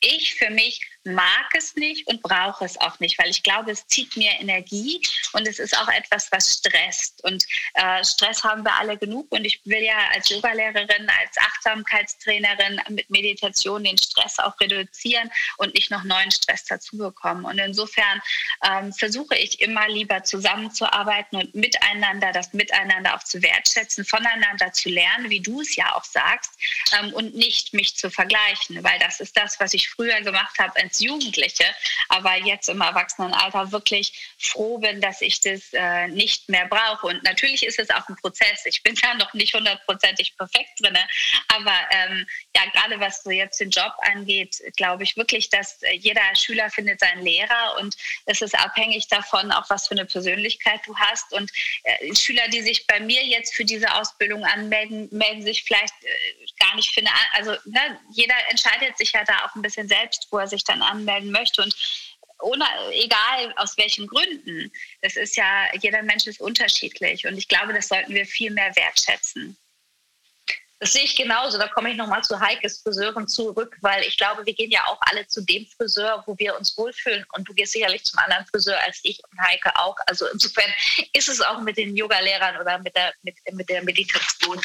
Ich 0.00 0.34
für 0.34 0.50
mich 0.50 0.80
mag 1.04 1.54
es 1.56 1.74
nicht 1.76 2.06
und 2.08 2.22
brauche 2.22 2.64
es 2.64 2.78
auch 2.80 2.98
nicht, 3.00 3.18
weil 3.18 3.30
ich 3.30 3.42
glaube, 3.42 3.70
es 3.70 3.86
zieht 3.86 4.16
mir 4.16 4.32
Energie 4.38 5.00
und 5.32 5.48
es 5.48 5.58
ist 5.58 5.76
auch 5.78 5.88
etwas, 5.88 6.30
was 6.30 6.58
stresst. 6.58 7.24
Und 7.24 7.44
äh, 7.74 8.04
Stress 8.04 8.44
haben 8.44 8.64
wir 8.64 8.74
alle 8.74 8.98
genug 8.98 9.30
und 9.30 9.44
ich 9.44 9.60
will 9.64 9.82
ja 9.82 9.96
als 10.14 10.28
Yogalehrerin, 10.28 11.08
als 11.20 11.38
Achtsamkeitstrainerin 11.38 12.80
mit 12.90 13.08
Meditation 13.08 13.84
den 13.84 13.96
Stress 13.96 14.38
auch 14.38 14.58
reduzieren 14.60 15.30
und 15.56 15.74
nicht 15.74 15.90
noch 15.90 16.04
neuen 16.04 16.30
Stress 16.30 16.64
dazu 16.64 16.98
bekommen. 16.98 17.44
Und 17.44 17.58
insofern 17.58 18.20
ähm, 18.66 18.92
versuche 18.92 19.36
ich 19.36 19.60
immer 19.60 19.88
lieber 19.88 20.22
zusammenzuarbeiten 20.22 21.38
und 21.38 21.54
miteinander, 21.54 22.32
das 22.32 22.52
Miteinander 22.52 23.14
auch 23.16 23.24
zu 23.24 23.42
wertschätzen, 23.42 24.04
voneinander 24.04 24.72
zu 24.72 24.90
lernen, 24.90 25.30
wie 25.30 25.40
du 25.40 25.62
es 25.62 25.76
ja 25.76 25.94
auch 25.94 26.04
sagst, 26.04 26.52
ähm, 26.98 27.12
und 27.14 27.34
nicht 27.34 27.72
mich 27.72 27.96
zu 27.96 28.10
vergleichen, 28.10 28.82
weil 28.84 28.98
das 28.98 29.20
ist 29.20 29.36
das, 29.36 29.58
was 29.60 29.72
ich 29.72 29.88
früher 29.88 30.20
gemacht 30.20 30.58
habe 30.58 30.78
als 30.90 31.00
Jugendliche, 31.00 31.64
aber 32.08 32.36
jetzt 32.36 32.68
im 32.68 32.80
Erwachsenenalter 32.80 33.70
wirklich 33.72 34.12
froh 34.38 34.78
bin, 34.78 35.00
dass 35.00 35.20
ich 35.20 35.40
das 35.40 35.72
äh, 35.72 36.08
nicht 36.08 36.48
mehr 36.48 36.66
brauche. 36.66 37.06
Und 37.06 37.22
natürlich 37.22 37.64
ist 37.64 37.78
es 37.78 37.90
auch 37.90 38.08
ein 38.08 38.16
Prozess. 38.16 38.64
Ich 38.64 38.82
bin 38.82 38.94
da 39.02 39.14
noch 39.14 39.32
nicht 39.34 39.54
hundertprozentig 39.54 40.36
perfekt 40.36 40.70
drin, 40.80 40.98
aber 41.48 41.74
ähm, 41.90 42.26
ja, 42.56 42.62
gerade 42.72 42.98
was 43.00 43.22
so 43.22 43.30
jetzt 43.30 43.60
den 43.60 43.70
Job 43.70 43.92
angeht, 44.00 44.60
glaube 44.76 45.04
ich 45.04 45.16
wirklich, 45.16 45.48
dass 45.50 45.82
äh, 45.82 45.92
jeder 45.94 46.22
Schüler 46.34 46.70
findet 46.70 47.00
seinen 47.00 47.22
Lehrer 47.22 47.76
und 47.78 47.96
es 48.26 48.40
ist 48.40 48.58
abhängig 48.58 49.08
davon, 49.08 49.52
auch 49.52 49.68
was 49.70 49.86
für 49.86 49.92
eine 49.92 50.06
Persönlichkeit 50.06 50.80
du 50.86 50.96
hast. 50.96 51.32
Und 51.32 51.50
äh, 51.84 52.14
Schüler, 52.14 52.48
die 52.48 52.62
sich 52.62 52.86
bei 52.86 53.00
mir 53.00 53.24
jetzt 53.24 53.54
für 53.54 53.64
diese 53.64 53.94
Ausbildung 53.94 54.44
anmelden, 54.44 55.08
melden 55.12 55.42
sich 55.42 55.62
vielleicht 55.62 55.94
äh, 56.02 56.46
gar 56.58 56.74
nicht 56.74 56.92
für 56.92 57.00
eine, 57.00 57.10
also 57.32 57.52
ne, 57.64 58.00
jeder 58.12 58.34
entscheidet 58.48 58.98
sich 58.98 59.12
ja 59.12 59.24
da 59.24 59.44
auch 59.44 59.54
ein 59.54 59.62
bisschen 59.62 59.88
selbst, 59.88 60.26
wo 60.30 60.38
er 60.38 60.48
sich 60.48 60.64
dann 60.64 60.79
anmelden 60.82 61.30
möchte. 61.30 61.62
Und 61.62 61.74
ohne, 62.42 62.64
egal 62.92 63.52
aus 63.56 63.76
welchen 63.76 64.06
Gründen, 64.06 64.72
das 65.02 65.16
ist 65.16 65.36
ja, 65.36 65.68
jeder 65.80 66.02
Mensch 66.02 66.26
ist 66.26 66.40
unterschiedlich. 66.40 67.26
Und 67.26 67.36
ich 67.36 67.48
glaube, 67.48 67.72
das 67.72 67.88
sollten 67.88 68.14
wir 68.14 68.26
viel 68.26 68.50
mehr 68.50 68.74
wertschätzen. 68.76 69.56
Das 70.78 70.94
sehe 70.94 71.04
ich 71.04 71.14
genauso. 71.14 71.58
Da 71.58 71.68
komme 71.68 71.90
ich 71.90 71.96
nochmal 71.96 72.22
zu 72.24 72.40
Heikes 72.40 72.80
Friseurin 72.80 73.28
zurück, 73.28 73.76
weil 73.82 74.02
ich 74.04 74.16
glaube, 74.16 74.46
wir 74.46 74.54
gehen 74.54 74.70
ja 74.70 74.82
auch 74.86 74.98
alle 75.02 75.26
zu 75.26 75.42
dem 75.42 75.66
Friseur, 75.66 76.22
wo 76.26 76.38
wir 76.38 76.56
uns 76.56 76.76
wohlfühlen. 76.78 77.24
Und 77.34 77.46
du 77.46 77.52
gehst 77.52 77.72
sicherlich 77.72 78.02
zum 78.04 78.18
anderen 78.20 78.46
Friseur 78.46 78.78
als 78.86 78.98
ich 79.02 79.20
und 79.30 79.38
Heike 79.42 79.76
auch. 79.76 79.96
Also 80.06 80.26
insofern 80.28 80.72
ist 81.12 81.28
es 81.28 81.42
auch 81.42 81.60
mit 81.60 81.76
den 81.76 81.94
Yoga-Lehrern 81.94 82.58
oder 82.58 82.78
mit 82.78 82.96
der, 82.96 83.12
mit, 83.22 83.36
mit 83.52 83.68
der 83.68 83.84
Meditation 83.84 84.58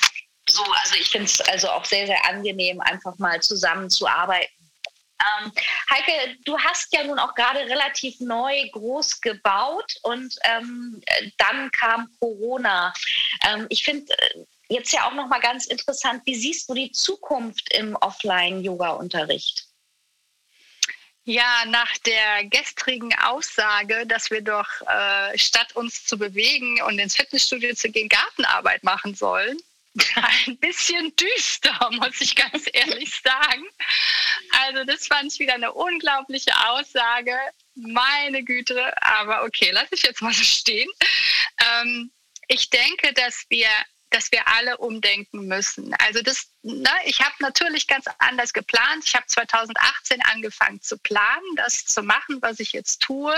so. 0.47 0.63
Also 0.83 0.95
ich 0.95 1.09
finde 1.09 1.25
es 1.25 1.41
also 1.41 1.69
auch 1.69 1.83
sehr, 1.83 2.05
sehr 2.05 2.23
angenehm, 2.25 2.79
einfach 2.79 3.17
mal 3.17 3.41
zusammenzuarbeiten 3.41 4.64
Ähm, 5.21 5.51
Heike, 5.89 6.37
du 6.43 6.57
hast 6.59 6.93
ja 6.93 7.03
nun 7.03 7.19
auch 7.19 7.33
gerade 7.35 7.59
relativ 7.59 8.19
neu 8.19 8.67
groß 8.71 9.21
gebaut 9.21 9.95
und 10.01 10.35
ähm, 10.43 11.01
dann 11.37 11.71
kam 11.71 12.09
Corona. 12.19 12.93
Ähm, 13.47 13.65
ich 13.69 13.83
finde 13.83 14.11
äh, 14.11 14.43
jetzt 14.67 14.91
ja 14.91 15.07
auch 15.07 15.13
noch 15.13 15.27
mal 15.27 15.39
ganz 15.39 15.67
interessant, 15.67 16.21
wie 16.25 16.35
siehst 16.35 16.69
du 16.69 16.73
die 16.73 16.91
Zukunft 16.91 17.73
im 17.73 17.95
Offline-Yoga-Unterricht? 17.95 19.67
Ja, 21.27 21.63
nach 21.67 21.97
der 21.99 22.45
gestrigen 22.45 23.11
Aussage, 23.17 24.05
dass 24.05 24.29
wir 24.29 24.41
doch 24.41 24.67
äh, 24.81 25.35
statt 25.37 25.75
uns 25.75 26.05
zu 26.05 26.19
bewegen 26.19 26.81
und 26.83 26.99
ins 26.99 27.15
Fitnessstudio 27.15 27.73
zu 27.73 27.89
gehen, 27.89 28.09
Gartenarbeit 28.09 28.83
machen 28.83 29.15
sollen, 29.15 29.57
ein 30.47 30.57
bisschen 30.57 31.15
düster, 31.15 31.89
muss 31.91 32.19
ich 32.19 32.35
ganz 32.35 32.65
ehrlich 32.73 33.21
sagen. 33.23 33.65
Also 34.65 34.83
das 34.83 35.07
fand 35.07 35.31
ich 35.31 35.39
wieder 35.39 35.53
eine 35.53 35.73
unglaubliche 35.73 36.51
Aussage. 36.67 37.37
Meine 37.75 38.43
Güte, 38.43 38.93
aber 39.01 39.43
okay, 39.43 39.71
lass 39.71 39.87
ich 39.91 40.03
jetzt 40.03 40.21
mal 40.21 40.33
so 40.33 40.43
stehen. 40.43 40.89
Ähm, 41.59 42.11
ich 42.47 42.69
denke, 42.69 43.13
dass 43.13 43.45
wir 43.49 43.69
dass 44.11 44.31
wir 44.31 44.47
alle 44.47 44.77
umdenken 44.77 45.45
müssen. 45.47 45.93
Also 45.95 46.21
das, 46.21 46.49
ne, 46.61 46.89
ich 47.03 47.19
habe 47.19 47.35
natürlich 47.39 47.85
ganz 47.85 48.05
anders 48.19 48.53
geplant. 48.53 49.03
Ich 49.05 49.13
habe 49.13 49.25
2018 49.27 50.21
angefangen 50.21 50.81
zu 50.81 50.97
planen, 50.97 51.55
das 51.57 51.83
zu 51.83 52.01
machen, 52.01 52.41
was 52.41 52.61
ich 52.61 52.71
jetzt 52.71 53.01
tue. 53.01 53.35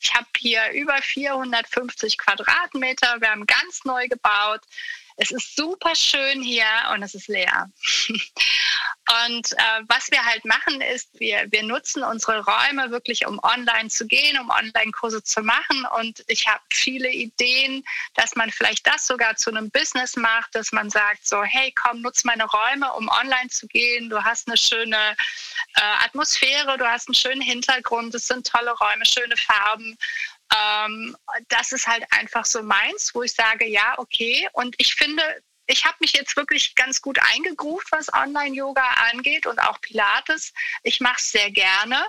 Ich 0.00 0.14
habe 0.14 0.26
hier 0.36 0.72
über 0.72 1.00
450 1.00 2.18
Quadratmeter. 2.18 3.20
Wir 3.20 3.30
haben 3.30 3.46
ganz 3.46 3.84
neu 3.84 4.08
gebaut. 4.08 4.62
Es 5.16 5.30
ist 5.30 5.56
super 5.56 5.94
schön 5.94 6.42
hier 6.42 6.66
und 6.92 7.02
es 7.02 7.14
ist 7.14 7.28
leer. 7.28 7.70
und 8.08 9.52
äh, 9.52 9.82
was 9.88 10.10
wir 10.10 10.22
halt 10.22 10.44
machen 10.44 10.80
ist, 10.82 11.08
wir, 11.18 11.46
wir 11.50 11.62
nutzen 11.62 12.02
unsere 12.02 12.44
Räume 12.44 12.90
wirklich, 12.90 13.26
um 13.26 13.40
online 13.42 13.88
zu 13.88 14.06
gehen, 14.06 14.38
um 14.38 14.50
Online-Kurse 14.50 15.22
zu 15.22 15.42
machen. 15.42 15.86
Und 15.98 16.22
ich 16.26 16.46
habe 16.46 16.60
viele 16.70 17.10
Ideen, 17.10 17.82
dass 18.14 18.36
man 18.36 18.50
vielleicht 18.50 18.86
das 18.86 19.06
sogar 19.06 19.36
zu 19.36 19.50
einem 19.50 19.70
Business 19.70 20.16
macht, 20.16 20.54
dass 20.54 20.70
man 20.72 20.90
sagt 20.90 21.26
so, 21.26 21.42
hey, 21.42 21.72
komm, 21.72 22.02
nutz 22.02 22.24
meine 22.24 22.44
Räume, 22.44 22.92
um 22.92 23.08
online 23.08 23.48
zu 23.48 23.66
gehen. 23.68 24.10
Du 24.10 24.22
hast 24.22 24.48
eine 24.48 24.58
schöne 24.58 25.16
äh, 25.76 26.04
Atmosphäre, 26.04 26.76
du 26.76 26.86
hast 26.86 27.08
einen 27.08 27.14
schönen 27.14 27.40
Hintergrund, 27.40 28.14
es 28.14 28.26
sind 28.26 28.46
tolle 28.46 28.72
Räume, 28.72 29.06
schöne 29.06 29.36
Farben. 29.36 29.96
Ähm, 30.54 31.16
das 31.48 31.72
ist 31.72 31.86
halt 31.86 32.04
einfach 32.10 32.44
so 32.44 32.62
meins, 32.62 33.14
wo 33.14 33.22
ich 33.22 33.32
sage, 33.32 33.66
ja, 33.66 33.98
okay. 33.98 34.48
Und 34.52 34.74
ich 34.78 34.94
finde, 34.94 35.22
ich 35.66 35.84
habe 35.84 35.96
mich 36.00 36.12
jetzt 36.12 36.36
wirklich 36.36 36.74
ganz 36.74 37.02
gut 37.02 37.18
eingegruft, 37.34 37.90
was 37.90 38.12
Online-Yoga 38.12 38.88
angeht 39.12 39.46
und 39.46 39.58
auch 39.58 39.80
Pilates. 39.80 40.52
Ich 40.82 41.00
mache 41.00 41.16
es 41.18 41.32
sehr 41.32 41.50
gerne. 41.50 42.04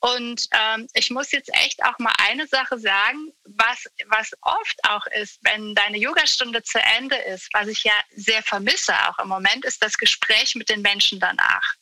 Und 0.00 0.48
ähm, 0.50 0.88
ich 0.94 1.10
muss 1.10 1.30
jetzt 1.30 1.50
echt 1.54 1.82
auch 1.84 1.98
mal 1.98 2.14
eine 2.28 2.46
Sache 2.48 2.78
sagen, 2.78 3.32
was, 3.44 3.84
was 4.06 4.32
oft 4.42 4.76
auch 4.84 5.06
ist, 5.18 5.38
wenn 5.42 5.74
deine 5.74 5.98
Yogastunde 5.98 6.62
zu 6.62 6.80
Ende 6.80 7.16
ist, 7.16 7.48
was 7.52 7.68
ich 7.68 7.84
ja 7.84 7.94
sehr 8.14 8.42
vermisse 8.42 8.94
auch 9.08 9.18
im 9.20 9.28
Moment, 9.28 9.64
ist 9.64 9.82
das 9.82 9.96
Gespräch 9.96 10.56
mit 10.56 10.68
den 10.68 10.82
Menschen 10.82 11.20
danach. 11.20 11.74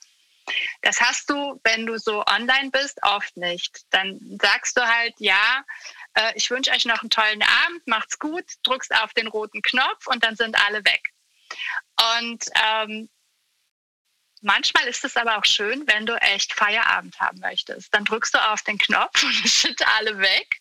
Das 0.83 1.01
hast 1.01 1.31
du, 1.31 1.61
wenn 1.65 1.87
du 1.87 1.99
so 1.99 2.25
online 2.27 2.71
bist, 2.71 2.99
oft 3.03 3.37
nicht. 3.37 3.83
Dann 3.91 4.21
sagst 4.41 4.77
du 4.77 4.83
halt, 4.83 5.15
ja, 5.19 5.65
äh, 6.15 6.33
ich 6.35 6.51
wünsche 6.51 6.71
euch 6.71 6.85
noch 6.85 7.01
einen 7.01 7.11
tollen 7.11 7.43
Abend, 7.43 7.87
macht's 7.87 8.19
gut, 8.19 8.45
drückst 8.63 8.95
auf 8.97 9.13
den 9.15 9.27
roten 9.27 9.63
Knopf 9.63 10.07
und 10.07 10.23
dann 10.23 10.37
sind 10.37 10.57
alle 10.67 10.85
weg. 10.85 11.11
Und 12.21 12.45
ähm, 12.63 13.09
Manchmal 14.47 14.87
ist 14.89 15.03
es 15.07 15.17
aber 15.17 15.39
auch 15.39 15.45
schön, 15.47 15.85
wenn 15.87 16.05
du 16.05 16.21
echt 16.21 16.53
Feierabend 16.53 17.19
haben 17.19 17.41
möchtest. 17.41 17.95
Dann 17.95 18.05
drückst 18.05 18.35
du 18.35 18.39
auf 18.53 18.61
den 18.61 18.77
Knopf 18.77 19.23
und 19.23 19.49
sind 19.49 19.81
alle 19.97 20.19
weg. 20.19 20.61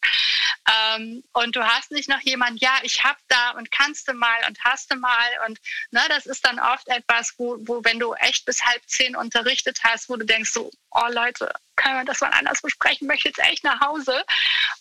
Ähm, 0.71 1.23
und 1.33 1.55
du 1.55 1.63
hast 1.65 1.91
nicht 1.91 2.09
noch 2.09 2.21
jemand, 2.21 2.61
ja, 2.61 2.77
ich 2.83 3.03
hab 3.03 3.17
da 3.27 3.51
und 3.51 3.71
kannst 3.71 4.07
du 4.07 4.13
mal 4.13 4.37
und 4.47 4.57
hast 4.63 4.91
du 4.91 4.95
mal. 4.95 5.27
Und 5.47 5.59
ne, 5.91 6.01
das 6.09 6.25
ist 6.25 6.45
dann 6.45 6.59
oft 6.59 6.87
etwas, 6.87 7.33
wo, 7.37 7.57
wo, 7.61 7.83
wenn 7.83 7.99
du 7.99 8.13
echt 8.13 8.45
bis 8.45 8.63
halb 8.63 8.81
zehn 8.87 9.15
unterrichtet 9.15 9.79
hast, 9.83 10.09
wo 10.09 10.15
du 10.15 10.25
denkst 10.25 10.51
so, 10.51 10.71
oh 10.91 11.07
Leute, 11.09 11.51
können 11.75 11.97
wir 11.97 12.05
das 12.05 12.21
mal 12.21 12.29
anders 12.29 12.61
besprechen, 12.61 13.07
möchte 13.07 13.29
jetzt 13.29 13.39
echt 13.39 13.63
nach 13.63 13.81
Hause. 13.81 14.23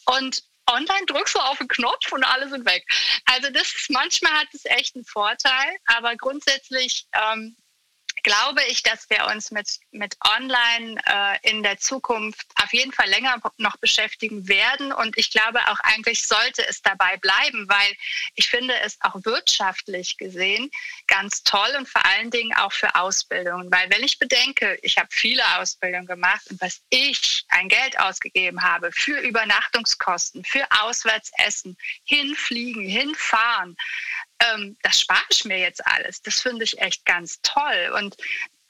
Und 0.07 0.43
online 0.71 1.07
drückst 1.07 1.35
du 1.35 1.41
auf 1.41 1.59
den 1.59 1.69
Knopf 1.69 2.13
und 2.13 2.25
alle 2.25 2.49
sind 2.49 2.65
weg. 2.65 2.85
Also 3.27 3.51
das 3.51 3.75
ist, 3.75 3.91
manchmal 3.91 4.33
hat 4.33 4.49
es 4.53 4.65
echt 4.65 4.95
einen 4.95 5.05
Vorteil, 5.05 5.77
aber 5.87 6.17
grundsätzlich 6.17 7.07
ähm, 7.13 7.57
glaube 8.23 8.63
ich, 8.69 8.83
dass 8.83 9.09
wir 9.11 9.27
uns 9.27 9.51
mit, 9.51 9.81
mit 9.91 10.17
Online 10.37 11.01
äh, 11.07 11.51
in 11.51 11.63
der 11.63 11.79
Zukunft 11.79 12.47
auf 12.63 12.73
jeden 12.73 12.93
Fall 12.93 13.09
länger 13.09 13.41
noch 13.59 13.77
beschäftigen 13.77 14.49
werden. 14.49 14.93
Und 14.93 15.19
ich 15.19 15.31
glaube 15.31 15.61
auch 15.69 15.81
eigentlich 15.81 16.23
sollte 16.27 16.67
es 16.69 16.83
dabei 16.83 17.17
bleiben, 17.17 17.69
weil 17.69 17.93
ich 18.35 18.49
finde 18.49 18.75
es 18.81 18.99
auch 19.01 19.17
wirtschaftlich 19.25 20.17
gesehen 20.17 20.71
ganz 21.07 21.43
toll 21.43 21.75
und 21.77 21.89
vor 21.89 22.05
allen 22.05 22.31
Dingen 22.31 22.55
auch 22.57 22.73
für 22.73 22.95
Ausbildungen. 22.95 23.71
Weil 23.71 23.91
wenn 23.91 24.03
ich 24.03 24.19
bedenke, 24.19 24.79
ich 24.83 24.99
habe 24.99 25.09
viele 25.11 25.43
Ausbildungen 25.59 26.07
gemacht 26.07 26.43
und 26.51 26.61
was 26.61 26.81
ich 26.91 27.45
ein 27.49 27.69
Geld 27.69 27.99
ausgegeben 27.99 28.63
habe 28.63 28.93
für 28.93 29.19
Übernachtungskosten, 29.19 30.45
für 30.45 30.67
Auswärtsessen, 30.81 31.77
hinfliegen, 32.05 32.87
hinfahren, 32.87 33.77
ähm, 34.43 34.77
das 34.83 35.01
spare 35.01 35.25
ich 35.31 35.45
mir 35.45 35.59
jetzt 35.59 35.85
alles. 35.87 36.23
Das 36.23 36.41
finde 36.41 36.65
ich 36.65 36.81
echt 36.81 37.05
ganz 37.05 37.41
toll. 37.43 37.93
Und 37.97 38.17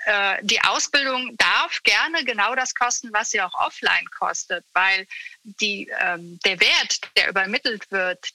äh, 0.05 0.39
die 0.43 0.61
Ausbildung 0.63 1.37
darf 1.37 1.83
gerne 1.83 2.25
genau 2.25 2.55
das 2.55 2.75
kosten, 2.75 3.13
was 3.13 3.31
sie 3.31 3.41
auch 3.41 3.55
offline 3.55 4.07
kostet, 4.19 4.65
weil 4.73 5.07
die, 5.45 5.89
ähm, 5.99 6.39
der 6.45 6.61
Wert, 6.61 7.01
der 7.17 7.29
übermittelt 7.29 7.91
wird, 7.91 8.33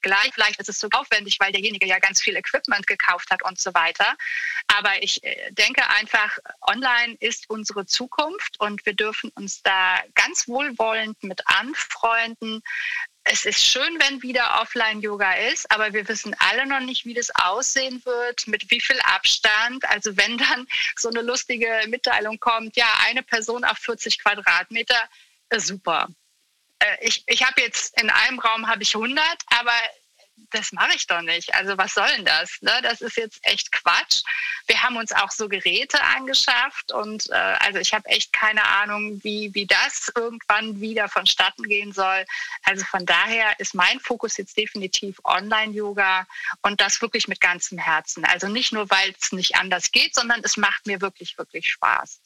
gleich. 0.00 0.30
Vielleicht 0.32 0.60
ist 0.60 0.68
es 0.68 0.80
so 0.80 0.88
aufwendig, 0.92 1.38
weil 1.40 1.52
derjenige 1.52 1.86
ja 1.86 1.98
ganz 1.98 2.22
viel 2.22 2.36
Equipment 2.36 2.86
gekauft 2.86 3.30
hat 3.30 3.42
und 3.42 3.58
so 3.58 3.74
weiter. 3.74 4.16
Aber 4.68 5.02
ich 5.02 5.22
äh, 5.24 5.50
denke 5.52 5.88
einfach, 5.90 6.38
online 6.62 7.16
ist 7.20 7.48
unsere 7.50 7.86
Zukunft 7.86 8.60
und 8.60 8.84
wir 8.86 8.94
dürfen 8.94 9.30
uns 9.34 9.62
da 9.62 10.00
ganz 10.14 10.48
wohlwollend 10.48 11.22
mit 11.22 11.42
anfreunden 11.46 12.62
es 13.30 13.44
ist 13.44 13.62
schön, 13.62 13.98
wenn 14.00 14.22
wieder 14.22 14.60
Offline-Yoga 14.62 15.32
ist, 15.52 15.70
aber 15.70 15.92
wir 15.92 16.08
wissen 16.08 16.34
alle 16.38 16.66
noch 16.66 16.80
nicht, 16.80 17.04
wie 17.04 17.14
das 17.14 17.30
aussehen 17.34 18.02
wird, 18.04 18.46
mit 18.46 18.70
wie 18.70 18.80
viel 18.80 18.98
Abstand. 19.00 19.84
Also 19.88 20.16
wenn 20.16 20.38
dann 20.38 20.66
so 20.96 21.10
eine 21.10 21.20
lustige 21.22 21.68
Mitteilung 21.88 22.40
kommt, 22.40 22.76
ja, 22.76 22.86
eine 23.06 23.22
Person 23.22 23.64
auf 23.64 23.78
40 23.78 24.18
Quadratmeter, 24.18 25.08
äh, 25.50 25.60
super. 25.60 26.08
Äh, 26.78 26.96
ich 27.02 27.22
ich 27.26 27.42
habe 27.44 27.60
jetzt 27.60 28.00
in 28.00 28.08
einem 28.08 28.38
Raum 28.38 28.66
habe 28.66 28.82
ich 28.82 28.94
100, 28.94 29.22
aber 29.58 29.72
das 30.50 30.72
mache 30.72 30.94
ich 30.94 31.06
doch 31.06 31.20
nicht. 31.22 31.54
Also 31.54 31.76
was 31.76 31.94
soll 31.94 32.08
denn 32.16 32.24
das? 32.24 32.50
Ne? 32.60 32.72
Das 32.82 33.00
ist 33.00 33.16
jetzt 33.16 33.38
echt 33.42 33.70
Quatsch. 33.72 34.22
Wir 34.66 34.82
haben 34.82 34.96
uns 34.96 35.12
auch 35.12 35.30
so 35.30 35.48
Geräte 35.48 36.02
angeschafft 36.02 36.92
und 36.92 37.28
äh, 37.30 37.34
also 37.34 37.78
ich 37.78 37.92
habe 37.92 38.08
echt 38.08 38.32
keine 38.32 38.64
Ahnung, 38.64 39.22
wie, 39.22 39.54
wie 39.54 39.66
das 39.66 40.10
irgendwann 40.14 40.80
wieder 40.80 41.08
vonstatten 41.08 41.64
gehen 41.64 41.92
soll. 41.92 42.24
Also 42.64 42.84
von 42.84 43.04
daher 43.04 43.58
ist 43.58 43.74
mein 43.74 44.00
Fokus 44.00 44.36
jetzt 44.36 44.56
definitiv 44.56 45.20
Online-Yoga 45.24 46.26
und 46.62 46.80
das 46.80 47.00
wirklich 47.02 47.28
mit 47.28 47.40
ganzem 47.40 47.78
Herzen. 47.78 48.24
Also 48.24 48.48
nicht 48.48 48.72
nur, 48.72 48.88
weil 48.90 49.14
es 49.20 49.32
nicht 49.32 49.56
anders 49.56 49.90
geht, 49.90 50.14
sondern 50.14 50.40
es 50.44 50.56
macht 50.56 50.86
mir 50.86 51.00
wirklich, 51.00 51.36
wirklich 51.38 51.70
Spaß. 51.70 52.20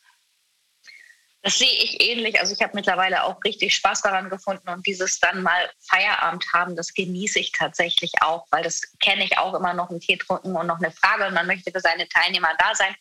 Das 1.44 1.58
sehe 1.58 1.68
ich 1.68 2.00
ähnlich. 2.00 2.38
Also 2.38 2.54
ich 2.54 2.62
habe 2.62 2.72
mittlerweile 2.74 3.24
auch 3.24 3.42
richtig 3.44 3.74
Spaß 3.74 4.02
daran 4.02 4.30
gefunden 4.30 4.68
und 4.68 4.86
dieses 4.86 5.18
dann 5.18 5.42
mal 5.42 5.70
Feierabend 5.80 6.44
haben, 6.52 6.76
das 6.76 6.94
genieße 6.94 7.40
ich 7.40 7.50
tatsächlich 7.50 8.12
auch, 8.20 8.46
weil 8.50 8.62
das 8.62 8.80
kenne 9.00 9.24
ich 9.24 9.36
auch 9.38 9.54
immer 9.54 9.74
noch 9.74 9.90
einen 9.90 10.00
Tee 10.00 10.16
trinken 10.16 10.54
und 10.54 10.66
noch 10.68 10.78
eine 10.78 10.92
Frage 10.92 11.26
und 11.26 11.34
man 11.34 11.48
möchte 11.48 11.72
für 11.72 11.80
seine 11.80 12.08
Teilnehmer 12.08 12.50
da 12.58 12.74
sein. 12.76 12.94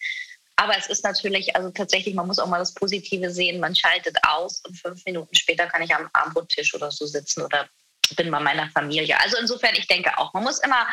Aber 0.55 0.75
es 0.77 0.87
ist 0.87 1.03
natürlich, 1.03 1.55
also 1.55 1.69
tatsächlich, 1.69 2.15
man 2.15 2.27
muss 2.27 2.39
auch 2.39 2.47
mal 2.47 2.59
das 2.59 2.73
Positive 2.73 3.31
sehen. 3.31 3.59
Man 3.59 3.75
schaltet 3.75 4.17
aus 4.27 4.61
und 4.67 4.75
fünf 4.75 5.05
Minuten 5.05 5.35
später 5.35 5.67
kann 5.67 5.81
ich 5.83 5.93
am 5.93 6.09
Abendbrottisch 6.13 6.73
oder 6.73 6.91
so 6.91 7.05
sitzen 7.05 7.43
oder 7.43 7.67
bin 8.15 8.31
bei 8.31 8.39
meiner 8.39 8.69
Familie. 8.69 9.19
Also 9.19 9.37
insofern, 9.37 9.75
ich 9.75 9.87
denke 9.87 10.17
auch, 10.17 10.33
man 10.33 10.43
muss 10.43 10.59
immer 10.59 10.87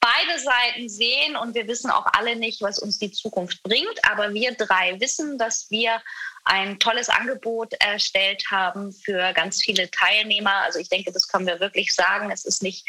beide 0.00 0.38
Seiten 0.40 0.88
sehen 0.88 1.36
und 1.36 1.54
wir 1.54 1.68
wissen 1.68 1.90
auch 1.90 2.06
alle 2.12 2.36
nicht, 2.36 2.62
was 2.62 2.78
uns 2.78 2.98
die 2.98 3.12
Zukunft 3.12 3.62
bringt. 3.62 4.04
Aber 4.10 4.32
wir 4.32 4.54
drei 4.54 4.98
wissen, 4.98 5.38
dass 5.38 5.70
wir 5.70 6.00
ein 6.44 6.78
tolles 6.78 7.08
Angebot 7.08 7.74
erstellt 7.74 8.42
haben 8.50 8.92
für 8.92 9.32
ganz 9.34 9.62
viele 9.62 9.90
Teilnehmer. 9.90 10.54
Also 10.64 10.78
ich 10.78 10.88
denke, 10.88 11.12
das 11.12 11.28
können 11.28 11.46
wir 11.46 11.60
wirklich 11.60 11.94
sagen. 11.94 12.30
Es 12.30 12.44
ist 12.44 12.62
nicht 12.62 12.88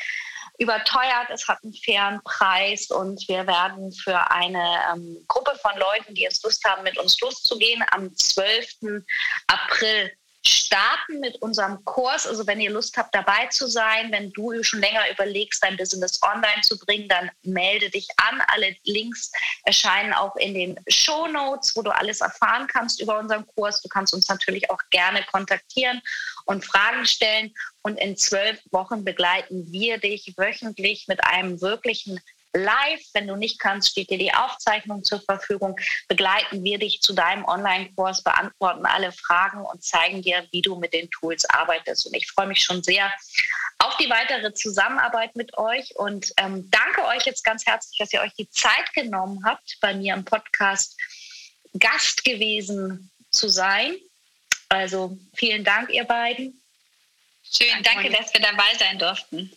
überteuert, 0.58 1.30
es 1.30 1.48
hat 1.48 1.64
einen 1.64 1.74
fairen 1.74 2.22
Preis 2.24 2.92
und 2.92 3.28
wir 3.28 3.48
werden 3.48 3.92
für 3.92 4.32
eine 4.32 4.80
ähm, 4.94 5.26
Gruppe 5.28 5.58
von 5.62 5.72
Leuten, 5.78 6.14
die 6.14 6.22
jetzt 6.22 6.44
Lust 6.44 6.64
haben, 6.66 6.84
mit 6.84 6.98
uns 6.98 7.20
loszugehen, 7.20 7.84
am 7.92 8.16
12. 8.16 9.04
April 9.48 10.12
starten 10.44 11.20
mit 11.20 11.42
unserem 11.42 11.84
Kurs. 11.86 12.26
Also 12.26 12.48
wenn 12.48 12.60
ihr 12.60 12.72
Lust 12.72 12.98
habt, 12.98 13.14
dabei 13.14 13.48
zu 13.48 13.68
sein, 13.68 14.12
wenn 14.12 14.32
du 14.32 14.64
schon 14.64 14.82
länger 14.82 15.04
überlegst, 15.12 15.64
dein 15.64 15.78
Business 15.78 16.20
online 16.24 16.62
zu 16.62 16.78
bringen, 16.80 17.08
dann 17.08 17.30
melde 17.44 17.90
dich 17.90 18.08
an. 18.18 18.42
Alle 18.48 18.76
Links 18.84 19.32
erscheinen 19.64 20.14
auch 20.14 20.36
in 20.38 20.54
den 20.54 20.80
Show 20.88 21.28
Notes, 21.28 21.76
wo 21.76 21.82
du 21.82 21.92
alles 21.92 22.22
erfahren 22.22 22.68
kannst 22.68 23.02
über 23.02 23.20
unseren 23.20 23.46
Kurs. 23.56 23.82
Du 23.82 23.90
kannst 23.90 24.14
uns 24.14 24.28
natürlich 24.30 24.70
auch 24.70 24.80
gerne 24.90 25.24
kontaktieren 25.32 26.02
und 26.46 26.66
Fragen 26.66 27.06
stellen. 27.06 27.54
Und 27.84 28.00
in 28.00 28.16
zwölf 28.16 28.60
Wochen 28.72 29.04
begleiten 29.04 29.72
wir 29.72 29.98
dich 29.98 30.34
wöchentlich 30.38 31.08
mit 31.08 31.24
einem 31.24 31.62
wirklichen 31.62 32.20
live. 32.54 33.02
Wenn 33.14 33.28
du 33.28 33.36
nicht 33.36 33.60
kannst, 33.60 33.92
steht 33.92 34.10
dir 34.10 34.18
die 34.18 34.34
Aufzeichnung 34.34 35.04
zur 35.04 35.22
Verfügung. 35.22 35.80
Begleiten 36.08 36.64
wir 36.64 36.80
dich 36.80 37.02
zu 37.02 37.14
deinem 37.14 37.46
Online-Kurs, 37.46 38.24
beantworten 38.24 38.86
alle 38.86 39.12
Fragen 39.12 39.66
und 39.66 39.84
zeigen 39.84 40.22
dir, 40.22 40.46
wie 40.52 40.62
du 40.62 40.78
mit 40.78 40.94
den 40.94 41.10
Tools 41.10 41.46
arbeitest. 41.50 42.08
Und 42.08 42.16
ich 42.16 42.30
freue 42.32 42.48
mich 42.48 42.64
schon 42.64 42.84
sehr 42.84 43.12
auf 43.80 43.98
die 43.98 44.10
weitere 44.10 44.54
Zusammenarbeit 44.54 45.36
mit 45.36 45.58
euch 45.58 45.96
und 45.96 46.32
ähm, 46.38 46.70
danke 46.70 47.06
euch 47.08 47.26
jetzt 47.26 47.44
ganz 47.44 47.66
herzlich, 47.66 47.98
dass 47.98 48.14
ihr 48.14 48.22
euch 48.22 48.34
die 48.34 48.50
Zeit 48.50 48.94
genommen 48.94 49.44
habt, 49.44 49.78
bei 49.82 49.94
mir 49.94 50.14
im 50.14 50.24
Podcast 50.24 50.98
Gast 51.80 52.24
gewesen 52.24 53.12
zu 53.32 53.50
sein. 53.50 53.96
Also 54.70 55.18
vielen 55.34 55.64
Dank, 55.64 55.90
ihr 55.90 56.04
beiden. 56.04 56.61
Schön, 57.54 57.84
danke, 57.84 58.10
dass 58.10 58.34
wir 58.34 58.42
dabei 58.42 58.74
sein 58.80 58.98
durften. 58.98 59.52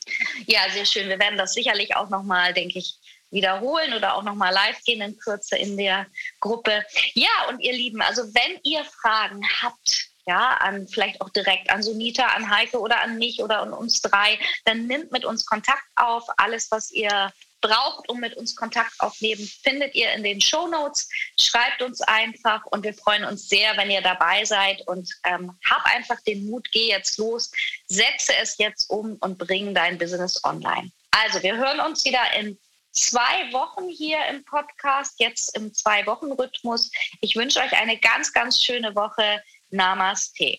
Ja, 0.47 0.69
sehr 0.71 0.85
schön. 0.85 1.09
Wir 1.09 1.19
werden 1.19 1.39
das 1.39 1.55
sicherlich 1.55 1.95
auch 1.95 2.09
nochmal, 2.09 2.53
denke 2.53 2.81
ich, 2.81 2.97
wiederholen 3.31 3.95
oder 3.95 4.15
auch 4.15 4.23
nochmal 4.23 4.53
live 4.53 4.83
gehen 4.85 5.01
in 5.01 5.17
Kürze 5.19 5.57
in 5.57 5.77
der 5.77 6.07
Gruppe. 6.41 6.85
Ja, 7.15 7.49
und 7.49 7.61
ihr 7.61 7.73
Lieben, 7.73 8.03
also 8.03 8.23
wenn 8.35 8.59
ihr 8.65 8.85
Fragen 8.85 9.43
habt, 9.63 10.09
ja, 10.27 10.57
an 10.57 10.89
vielleicht 10.89 11.21
auch 11.21 11.29
direkt 11.31 11.71
an 11.71 11.83
Sunita, 11.83 12.27
an 12.27 12.51
Heike 12.51 12.81
oder 12.81 13.01
an 13.03 13.19
mich 13.19 13.43
oder 13.43 13.61
an 13.61 13.73
uns 13.73 14.01
drei, 14.01 14.39
dann 14.65 14.87
nimmt 14.87 15.13
mit 15.13 15.25
uns 15.25 15.47
Kontakt 15.47 15.85
auf. 15.97 16.25
Alles, 16.39 16.71
was 16.71 16.91
ihr 16.91 17.33
braucht, 17.65 18.09
um 18.11 18.21
mit 18.21 18.37
uns 18.37 18.55
Kontakt 18.55 18.93
aufnehmen, 18.99 19.49
findet 19.63 19.95
ihr 19.95 20.13
in 20.13 20.23
den 20.23 20.41
Show 20.41 20.69
Notes. 20.69 21.09
Schreibt 21.41 21.81
uns 21.81 22.03
einfach 22.03 22.65
und 22.67 22.85
wir 22.85 22.93
freuen 22.93 23.25
uns 23.25 23.49
sehr, 23.49 23.75
wenn 23.77 23.91
ihr 23.91 24.03
dabei 24.03 24.45
seid 24.45 24.87
und 24.87 25.09
ähm, 25.25 25.59
hab 25.69 25.85
einfach 25.87 26.21
den 26.27 26.47
Mut, 26.47 26.69
geh 26.71 26.89
jetzt 26.89 27.17
los, 27.17 27.51
setze 27.87 28.33
es 28.41 28.59
jetzt 28.59 28.91
um 28.91 29.17
und 29.21 29.39
bring 29.39 29.75
dein 29.75 29.97
Business 29.97 30.45
online. 30.45 30.93
Also, 31.11 31.43
wir 31.43 31.57
hören 31.57 31.81
uns 31.81 32.05
wieder 32.05 32.33
in 32.39 32.59
zwei 32.93 33.53
Wochen 33.53 33.89
hier 33.89 34.19
im 34.27 34.45
Podcast, 34.45 35.19
jetzt 35.19 35.57
im 35.57 35.73
Zwei-Wochen-Rhythmus. 35.73 36.91
Ich 37.23 37.35
wünsche 37.35 37.61
euch 37.61 37.73
eine 37.73 37.99
ganz, 37.99 38.33
ganz 38.33 38.63
schöne 38.63 38.95
Woche. 38.95 39.43
Namaste. 39.71 40.59